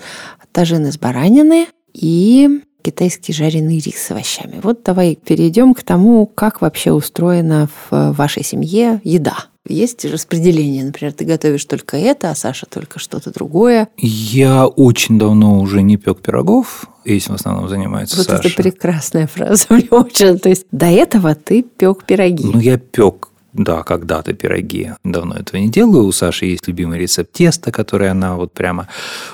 тажины 0.51 0.91
с 0.91 0.97
баранины 0.97 1.67
и 1.93 2.61
китайский 2.81 3.33
жареный 3.33 3.79
рис 3.79 3.97
с 3.97 4.11
овощами. 4.11 4.59
Вот 4.61 4.83
давай 4.83 5.15
перейдем 5.15 5.73
к 5.73 5.83
тому, 5.83 6.25
как 6.25 6.61
вообще 6.61 6.91
устроена 6.91 7.69
в 7.89 8.13
вашей 8.13 8.43
семье 8.43 9.01
еда. 9.03 9.45
Есть 9.67 10.05
распределение, 10.05 10.85
например, 10.85 11.13
ты 11.13 11.25
готовишь 11.25 11.65
только 11.65 11.97
это, 11.97 12.31
а 12.31 12.35
Саша 12.35 12.65
только 12.67 12.99
что-то 12.99 13.33
другое. 13.33 13.89
Я 13.97 14.65
очень 14.65 15.19
давно 15.19 15.59
уже 15.59 15.81
не 15.81 15.97
пек 15.97 16.21
пирогов, 16.21 16.85
этим 17.03 17.33
в 17.33 17.35
основном 17.35 17.67
занимается 17.67 18.15
вот 18.15 18.27
Саша. 18.27 18.47
это 18.47 18.55
прекрасная 18.55 19.27
фраза, 19.27 19.65
мне 19.69 19.87
очень. 19.89 20.39
То 20.39 20.49
есть 20.49 20.67
до 20.71 20.85
этого 20.85 21.35
ты 21.35 21.63
пек 21.63 22.05
пироги. 22.05 22.45
Ну, 22.45 22.59
я 22.59 22.77
пек 22.77 23.29
да, 23.53 23.83
когда-то 23.83 24.33
пироги. 24.33 24.91
Давно 25.03 25.35
этого 25.35 25.59
не 25.59 25.69
делаю. 25.69 26.05
У 26.05 26.11
Саши 26.11 26.45
есть 26.45 26.67
любимый 26.67 26.99
рецепт 26.99 27.31
теста, 27.31 27.71
который 27.71 28.09
она 28.09 28.35
вот 28.35 28.53
прямо 28.53 28.87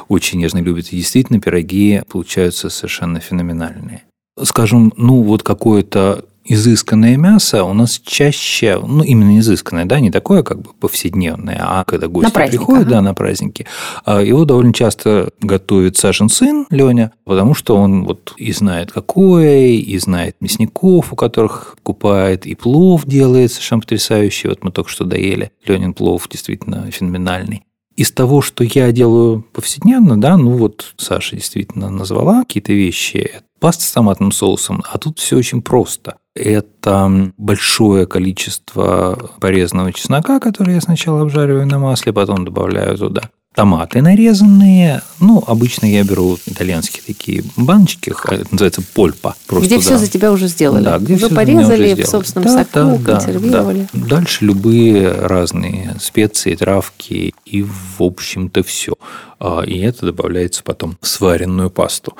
очень 0.07 0.39
нежно 0.39 0.59
любит. 0.59 0.93
И 0.93 0.97
действительно, 0.97 1.39
пироги 1.39 2.01
получаются 2.09 2.69
совершенно 2.69 3.19
феноменальные. 3.19 4.03
Скажем, 4.41 4.93
ну 4.97 5.21
вот 5.21 5.43
какое-то 5.43 6.25
изысканное 6.45 7.17
мясо 7.17 7.63
у 7.63 7.73
нас 7.73 8.01
чаще, 8.03 8.79
ну, 8.85 9.03
именно 9.03 9.39
изысканное, 9.39 9.85
да, 9.85 9.99
не 9.99 10.11
такое 10.11 10.43
как 10.43 10.61
бы 10.61 10.69
повседневное, 10.79 11.59
а 11.59 11.83
когда 11.85 12.07
гости 12.07 12.31
приходят, 12.31 12.87
ага. 12.87 12.95
да, 12.95 13.01
на 13.01 13.13
праздники, 13.13 13.65
а 14.05 14.21
его 14.21 14.45
довольно 14.45 14.73
часто 14.73 15.29
готовит 15.39 15.97
Сашин 15.97 16.29
сын 16.29 16.65
Леня, 16.69 17.11
потому 17.25 17.53
что 17.53 17.75
он 17.75 18.05
вот 18.05 18.33
и 18.37 18.51
знает 18.51 18.91
какое, 18.91 19.67
и 19.67 19.97
знает 19.97 20.35
мясников, 20.39 21.13
у 21.13 21.15
которых 21.15 21.77
купает, 21.83 22.45
и 22.45 22.55
плов 22.55 23.05
делает 23.05 23.51
совершенно 23.51 23.81
потрясающий. 23.81 24.47
Вот 24.49 24.63
мы 24.63 24.71
только 24.71 24.89
что 24.89 25.05
доели. 25.05 25.51
Ленин 25.65 25.93
плов 25.93 26.27
действительно 26.29 26.89
феноменальный. 26.91 27.63
Из 27.95 28.11
того, 28.11 28.41
что 28.41 28.63
я 28.63 28.91
делаю 28.91 29.45
повседневно, 29.53 30.19
да, 30.19 30.35
ну 30.35 30.51
вот 30.51 30.95
Саша 30.97 31.35
действительно 31.35 31.91
назвала 31.91 32.39
какие-то 32.39 32.73
вещи, 32.73 33.41
паста 33.63 33.85
с 33.85 33.91
томатным 33.93 34.33
соусом, 34.33 34.83
а 34.91 34.97
тут 34.97 35.19
все 35.19 35.37
очень 35.37 35.61
просто. 35.61 36.15
Это 36.35 37.31
большое 37.37 38.05
количество 38.05 39.31
порезанного 39.39 39.93
чеснока, 39.93 40.41
который 40.41 40.75
я 40.75 40.81
сначала 40.81 41.21
обжариваю 41.21 41.65
на 41.65 41.79
масле, 41.79 42.11
потом 42.11 42.43
добавляю 42.43 42.97
туда 42.97 43.29
томаты 43.55 44.01
нарезанные. 44.01 45.01
Ну, 45.21 45.41
обычно 45.47 45.85
я 45.85 46.03
беру 46.03 46.37
итальянские 46.45 47.03
такие 47.07 47.43
баночки, 47.55 48.09
это 48.09 48.47
называется 48.51 48.81
польпа. 48.93 49.35
Просто, 49.47 49.67
где 49.67 49.75
да. 49.75 49.81
все 49.81 49.97
за 49.97 50.09
тебя 50.09 50.33
уже 50.33 50.47
сделали. 50.47 50.83
Да, 50.83 50.97
где 50.97 51.13
Вы 51.13 51.27
все 51.27 51.29
порезали 51.29 52.01
в 52.01 52.05
собственном 52.05 52.47
да, 52.47 52.65
соку, 52.65 52.99
да, 53.01 53.13
консервировали. 53.13 53.87
Да. 53.93 54.17
Дальше 54.17 54.43
любые 54.43 55.09
разные 55.09 55.95
специи, 56.01 56.55
травки 56.55 57.33
и, 57.45 57.61
в 57.61 58.01
общем-то, 58.01 58.61
все. 58.63 58.93
А, 59.39 59.61
и 59.61 59.79
это 59.79 60.07
добавляется 60.07 60.63
потом 60.63 60.97
в 60.99 61.07
сваренную 61.07 61.69
пасту. 61.69 62.17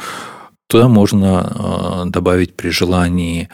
Туда 0.73 0.87
можно 0.87 1.41
а, 1.43 2.05
добавить 2.05 2.55
при 2.55 2.69
желании 2.69 3.47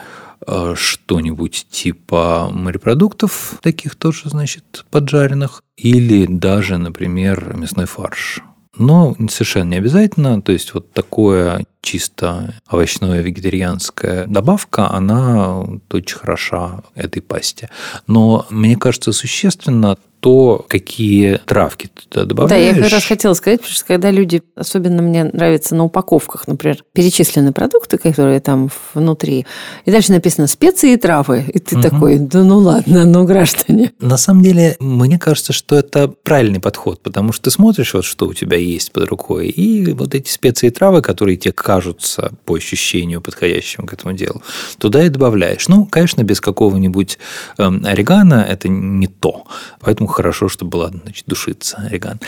а, 0.46 0.74
что-нибудь 0.74 1.66
типа 1.70 2.48
морепродуктов, 2.50 3.58
таких 3.60 3.94
тоже, 3.96 4.30
значит, 4.30 4.86
поджаренных, 4.90 5.62
или 5.76 6.24
даже, 6.24 6.78
например, 6.78 7.52
мясной 7.58 7.84
фарш. 7.84 8.40
Но 8.78 9.14
совершенно 9.28 9.68
не 9.68 9.76
обязательно, 9.76 10.40
то 10.40 10.50
есть 10.50 10.72
вот 10.72 10.94
такое 10.94 11.66
чисто 11.82 12.54
овощное 12.70 13.20
вегетарианская 13.20 14.26
добавка, 14.26 14.90
она 14.90 15.64
очень 15.90 16.16
хороша 16.16 16.82
этой 16.94 17.22
пасте. 17.22 17.70
Но 18.06 18.46
мне 18.50 18.76
кажется, 18.76 19.12
существенно 19.12 19.96
то, 20.20 20.64
какие 20.68 21.40
травки 21.46 21.88
ты 21.88 22.02
туда 22.08 22.24
добавляешь. 22.26 22.74
Да, 22.74 22.78
я 22.78 22.82
как 22.82 22.92
раз 22.92 23.04
хотела 23.04 23.34
сказать, 23.34 23.60
потому 23.60 23.74
что 23.74 23.86
когда 23.86 24.10
люди, 24.10 24.42
особенно 24.54 25.02
мне 25.02 25.24
нравится 25.24 25.74
на 25.74 25.84
упаковках, 25.84 26.46
например, 26.46 26.84
перечислены 26.92 27.52
продукты, 27.52 27.96
которые 27.98 28.40
там 28.40 28.70
внутри, 28.94 29.46
и 29.86 29.90
дальше 29.90 30.12
написано 30.12 30.46
специи 30.46 30.92
и 30.92 30.96
травы, 30.96 31.44
и 31.52 31.58
ты 31.58 31.76
угу. 31.76 31.82
такой, 31.82 32.18
да 32.18 32.44
ну 32.44 32.58
ладно, 32.58 33.06
ну 33.06 33.24
граждане. 33.24 33.92
На 33.98 34.18
самом 34.18 34.42
деле, 34.42 34.76
мне 34.78 35.18
кажется, 35.18 35.52
что 35.52 35.76
это 35.76 36.08
правильный 36.08 36.60
подход, 36.60 37.00
потому 37.00 37.32
что 37.32 37.44
ты 37.44 37.50
смотришь, 37.50 37.94
вот 37.94 38.04
что 38.04 38.26
у 38.26 38.34
тебя 38.34 38.58
есть 38.58 38.92
под 38.92 39.04
рукой, 39.04 39.48
и 39.48 39.92
вот 39.92 40.14
эти 40.14 40.30
специи 40.30 40.66
и 40.66 40.70
травы, 40.70 41.00
которые 41.00 41.38
тебе 41.38 41.52
кажутся 41.70 42.32
по 42.46 42.56
ощущению 42.56 43.20
подходящим 43.20 43.86
к 43.86 43.92
этому 43.92 44.12
делу, 44.12 44.42
туда 44.78 45.04
и 45.04 45.08
добавляешь. 45.08 45.68
Ну, 45.68 45.86
конечно, 45.86 46.24
без 46.24 46.40
какого-нибудь 46.40 47.16
эм, 47.58 47.84
орегана 47.86 48.44
это 48.48 48.68
не 48.68 49.06
то, 49.06 49.44
поэтому 49.78 50.08
хорошо, 50.08 50.48
чтобы 50.48 50.70
была, 50.70 50.88
значит, 50.88 51.26
душиться 51.26 51.76
ореган. 51.76 52.18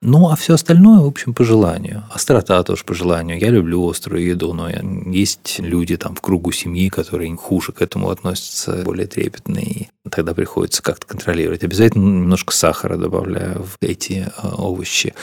Ну, 0.00 0.28
а 0.30 0.36
все 0.36 0.54
остальное, 0.54 1.00
в 1.00 1.06
общем, 1.06 1.34
по 1.34 1.42
желанию. 1.42 2.04
Острота 2.12 2.62
тоже 2.62 2.84
по 2.84 2.94
желанию. 2.94 3.36
Я 3.40 3.50
люблю 3.50 3.90
острую 3.90 4.24
еду, 4.24 4.52
но 4.52 4.68
есть 5.10 5.56
люди 5.58 5.96
там 5.96 6.14
в 6.14 6.20
кругу 6.20 6.52
семьи, 6.52 6.88
которые 6.88 7.34
хуже 7.36 7.72
к 7.72 7.82
этому 7.82 8.10
относятся, 8.10 8.82
более 8.84 9.08
трепетные. 9.08 9.88
Тогда 10.08 10.34
приходится 10.34 10.82
как-то 10.82 11.06
контролировать. 11.08 11.64
Обязательно 11.64 12.04
немножко 12.04 12.52
сахара 12.52 12.96
добавляю 12.96 13.64
в 13.64 13.76
эти 13.80 14.28
э, 14.28 14.48
овощи. 14.56 15.14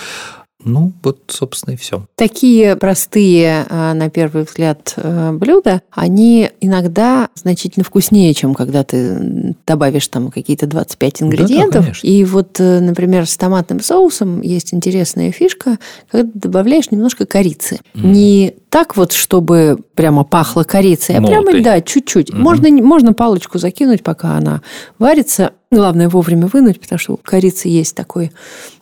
Ну, 0.64 0.92
вот, 1.04 1.20
собственно, 1.28 1.74
и 1.74 1.78
все. 1.78 2.06
Такие 2.16 2.76
простые, 2.76 3.66
а, 3.70 3.94
на 3.94 4.10
первый 4.10 4.44
взгляд, 4.44 4.94
э, 4.98 5.32
блюда, 5.34 5.82
они 5.92 6.50
иногда 6.60 7.30
значительно 7.36 7.84
вкуснее, 7.84 8.34
чем 8.34 8.54
когда 8.54 8.84
ты 8.84 9.56
добавишь 9.66 10.08
там 10.08 10.32
какие-то 10.32 10.68
25 10.68 11.24
ингредиентов. 11.24 11.86
Да, 11.86 11.92
да, 11.92 12.00
и 12.02 12.24
вот, 12.24 12.60
э, 12.60 12.80
например, 12.80 13.26
с 13.26 13.38
томатным 13.38 13.82
соусом 13.82 14.42
есть 14.42 14.74
интересная 14.74 15.32
фишка, 15.32 15.80
когда 16.10 16.30
добавляешь 16.34 16.92
немножко 16.92 17.26
корицы. 17.26 17.80
Mm. 17.94 18.08
Не 18.08 18.54
так 18.72 18.96
вот, 18.96 19.12
чтобы 19.12 19.78
прямо 19.96 20.24
пахло 20.24 20.64
корицей, 20.64 21.18
а 21.18 21.22
Молотый. 21.22 21.44
прямо, 21.44 21.64
да, 21.64 21.82
чуть-чуть. 21.82 22.30
Mm-hmm. 22.30 22.40
Можно, 22.40 22.70
можно 22.82 23.14
палочку 23.14 23.60
закинуть, 23.60 24.02
пока 24.02 24.38
она 24.38 24.62
варится, 24.98 25.52
Главное 25.74 26.10
вовремя 26.10 26.48
вынуть, 26.48 26.82
потому 26.82 27.00
что 27.00 27.14
у 27.14 27.18
корицы 27.18 27.70
есть 27.70 27.96
такой 27.96 28.34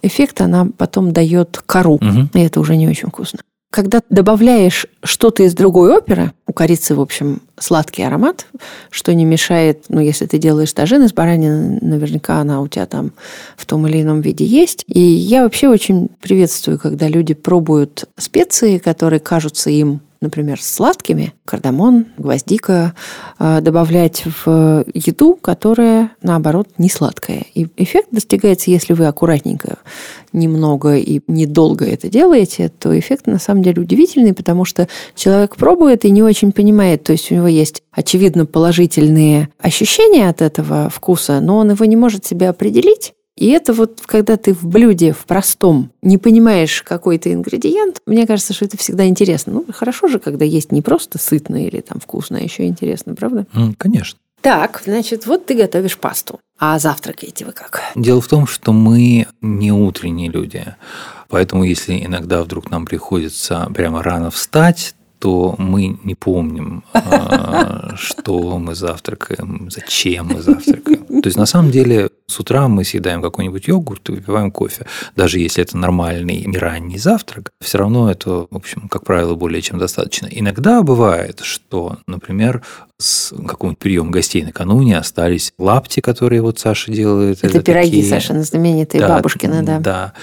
эффект, 0.01 0.41
она 0.41 0.67
потом 0.75 1.11
дает 1.11 1.61
кору, 1.67 1.95
угу. 1.95 2.29
и 2.33 2.39
это 2.39 2.59
уже 2.59 2.75
не 2.75 2.87
очень 2.87 3.09
вкусно. 3.09 3.41
Когда 3.69 4.01
добавляешь 4.09 4.87
что-то 5.03 5.43
из 5.43 5.53
другой 5.53 5.95
оперы, 5.95 6.33
у 6.47 6.53
корицы, 6.53 6.95
в 6.95 7.01
общем, 7.01 7.41
сладкий 7.57 8.01
аромат, 8.01 8.47
что 8.89 9.13
не 9.13 9.25
мешает, 9.25 9.85
ну, 9.89 9.99
если 9.99 10.25
ты 10.25 10.39
делаешь 10.39 10.73
тажин 10.73 11.03
из 11.03 11.13
баранины, 11.13 11.77
наверняка 11.81 12.39
она 12.39 12.61
у 12.61 12.67
тебя 12.67 12.87
там 12.87 13.11
в 13.55 13.65
том 13.67 13.87
или 13.87 14.01
ином 14.01 14.21
виде 14.21 14.43
есть. 14.43 14.83
И 14.87 14.99
я 14.99 15.43
вообще 15.43 15.67
очень 15.67 16.09
приветствую, 16.19 16.79
когда 16.79 17.07
люди 17.07 17.35
пробуют 17.35 18.05
специи, 18.17 18.79
которые 18.79 19.19
кажутся 19.19 19.69
им 19.69 20.01
например, 20.21 20.61
сладкими, 20.61 21.33
кардамон, 21.45 22.07
гвоздика, 22.17 22.93
а, 23.37 23.61
добавлять 23.61 24.23
в 24.45 24.85
еду, 24.93 25.35
которая, 25.35 26.11
наоборот, 26.21 26.67
не 26.77 26.89
сладкая. 26.89 27.45
И 27.53 27.67
эффект 27.77 28.09
достигается, 28.11 28.69
если 28.69 28.93
вы 28.93 29.05
аккуратненько, 29.05 29.77
немного 30.33 30.97
и 30.97 31.21
недолго 31.27 31.85
это 31.85 32.09
делаете, 32.09 32.69
то 32.69 32.97
эффект 32.97 33.27
на 33.27 33.39
самом 33.39 33.63
деле 33.63 33.81
удивительный, 33.81 34.33
потому 34.33 34.65
что 34.65 34.87
человек 35.15 35.55
пробует 35.55 36.05
и 36.05 36.11
не 36.11 36.21
очень 36.21 36.51
понимает, 36.51 37.03
то 37.03 37.13
есть 37.13 37.31
у 37.31 37.35
него 37.35 37.47
есть 37.47 37.81
очевидно 37.91 38.45
положительные 38.45 39.49
ощущения 39.59 40.29
от 40.29 40.41
этого 40.41 40.89
вкуса, 40.89 41.39
но 41.39 41.57
он 41.57 41.71
его 41.71 41.85
не 41.85 41.95
может 41.95 42.25
себе 42.25 42.49
определить, 42.49 43.13
и 43.39 43.47
это 43.47 43.71
вот, 43.71 44.01
когда 44.05 44.35
ты 44.35 44.53
в 44.53 44.65
блюде, 44.65 45.13
в 45.13 45.25
простом, 45.25 45.91
не 46.01 46.17
понимаешь 46.17 46.83
какой-то 46.83 47.31
ингредиент, 47.31 48.01
мне 48.05 48.27
кажется, 48.27 48.53
что 48.53 48.65
это 48.65 48.75
всегда 48.75 49.07
интересно. 49.07 49.53
Ну, 49.53 49.65
хорошо 49.73 50.09
же, 50.09 50.19
когда 50.19 50.43
есть 50.43 50.73
не 50.73 50.81
просто 50.81 51.17
сытно 51.17 51.65
или 51.65 51.79
там 51.79 52.01
вкусно, 52.01 52.37
а 52.37 52.41
еще 52.41 52.65
интересно, 52.65 53.15
правда? 53.15 53.47
Конечно. 53.77 54.19
Так, 54.41 54.81
значит, 54.85 55.25
вот 55.25 55.45
ты 55.45 55.53
готовишь 55.53 55.97
пасту. 55.97 56.41
А 56.59 56.79
завтракаете 56.79 57.45
вы 57.45 57.53
как? 57.53 57.81
Дело 57.95 58.19
в 58.19 58.27
том, 58.27 58.45
что 58.45 58.73
мы 58.73 59.27
не 59.41 59.71
утренние 59.71 60.29
люди. 60.29 60.75
Поэтому, 61.29 61.63
если 61.63 62.03
иногда 62.03 62.43
вдруг 62.43 62.69
нам 62.69 62.85
приходится 62.85 63.71
прямо 63.73 64.03
рано 64.03 64.31
встать, 64.31 64.95
то 65.19 65.55
мы 65.57 65.97
не 66.03 66.15
помним, 66.15 66.83
а, 66.93 67.93
что 67.97 68.57
мы 68.57 68.75
завтракаем, 68.75 69.69
зачем 69.71 70.27
мы 70.27 70.41
завтракаем. 70.41 71.21
То 71.21 71.27
есть, 71.27 71.37
на 71.37 71.45
самом 71.45 71.71
деле, 71.71 72.09
с 72.29 72.39
утра 72.39 72.67
мы 72.67 72.83
съедаем 72.83 73.21
какой-нибудь 73.21 73.67
йогурт 73.67 74.07
и 74.09 74.11
выпиваем 74.13 74.51
кофе. 74.51 74.85
Даже 75.15 75.39
если 75.39 75.63
это 75.63 75.77
нормальный, 75.77 76.45
не 76.45 76.57
ранний 76.57 76.99
завтрак, 76.99 77.51
все 77.59 77.79
равно 77.79 78.11
это, 78.11 78.47
в 78.49 78.55
общем, 78.55 78.87
как 78.87 79.03
правило, 79.03 79.35
более 79.35 79.61
чем 79.61 79.79
достаточно. 79.79 80.27
Иногда 80.27 80.83
бывает, 80.83 81.39
что, 81.41 81.97
например, 82.07 82.63
с 82.97 83.29
какого-нибудь 83.29 83.79
приема 83.79 84.11
гостей 84.11 84.43
накануне 84.43 84.97
остались 84.97 85.53
лапти, 85.57 86.01
которые 86.01 86.41
вот 86.41 86.59
Саша 86.59 86.91
делает. 86.91 87.39
Это, 87.39 87.47
это 87.57 87.61
пироги 87.61 88.01
такие... 88.01 88.09
Сашины 88.09 88.43
знаменитые, 88.43 89.01
да, 89.01 89.07
бабушкины, 89.07 89.63
да. 89.63 89.79
Да, 89.79 90.13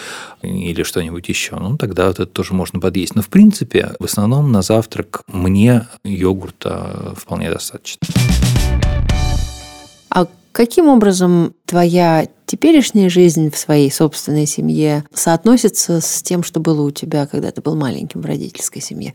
или 0.42 0.82
что-нибудь 0.82 1.28
еще. 1.28 1.56
Ну, 1.56 1.76
тогда 1.76 2.06
вот 2.06 2.20
это 2.20 2.26
тоже 2.26 2.54
можно 2.54 2.78
подъесть. 2.78 3.14
Но, 3.14 3.22
в 3.22 3.28
принципе, 3.28 3.92
в 3.98 4.04
основном 4.04 4.52
на 4.52 4.62
завтрак 4.62 5.22
мне 5.26 5.86
йогурта 6.04 7.14
вполне 7.16 7.50
достаточно. 7.50 8.06
А 10.10 10.26
каким 10.52 10.88
образом 10.88 11.54
твоя 11.66 12.28
теперешняя 12.46 13.10
жизнь 13.10 13.50
в 13.50 13.58
своей 13.58 13.90
собственной 13.90 14.46
семье 14.46 15.04
соотносится 15.12 16.00
с 16.00 16.22
тем, 16.22 16.42
что 16.42 16.60
было 16.60 16.82
у 16.82 16.90
тебя, 16.90 17.26
когда 17.26 17.50
ты 17.50 17.60
был 17.60 17.76
маленьким 17.76 18.22
в 18.22 18.26
родительской 18.26 18.80
семье? 18.80 19.14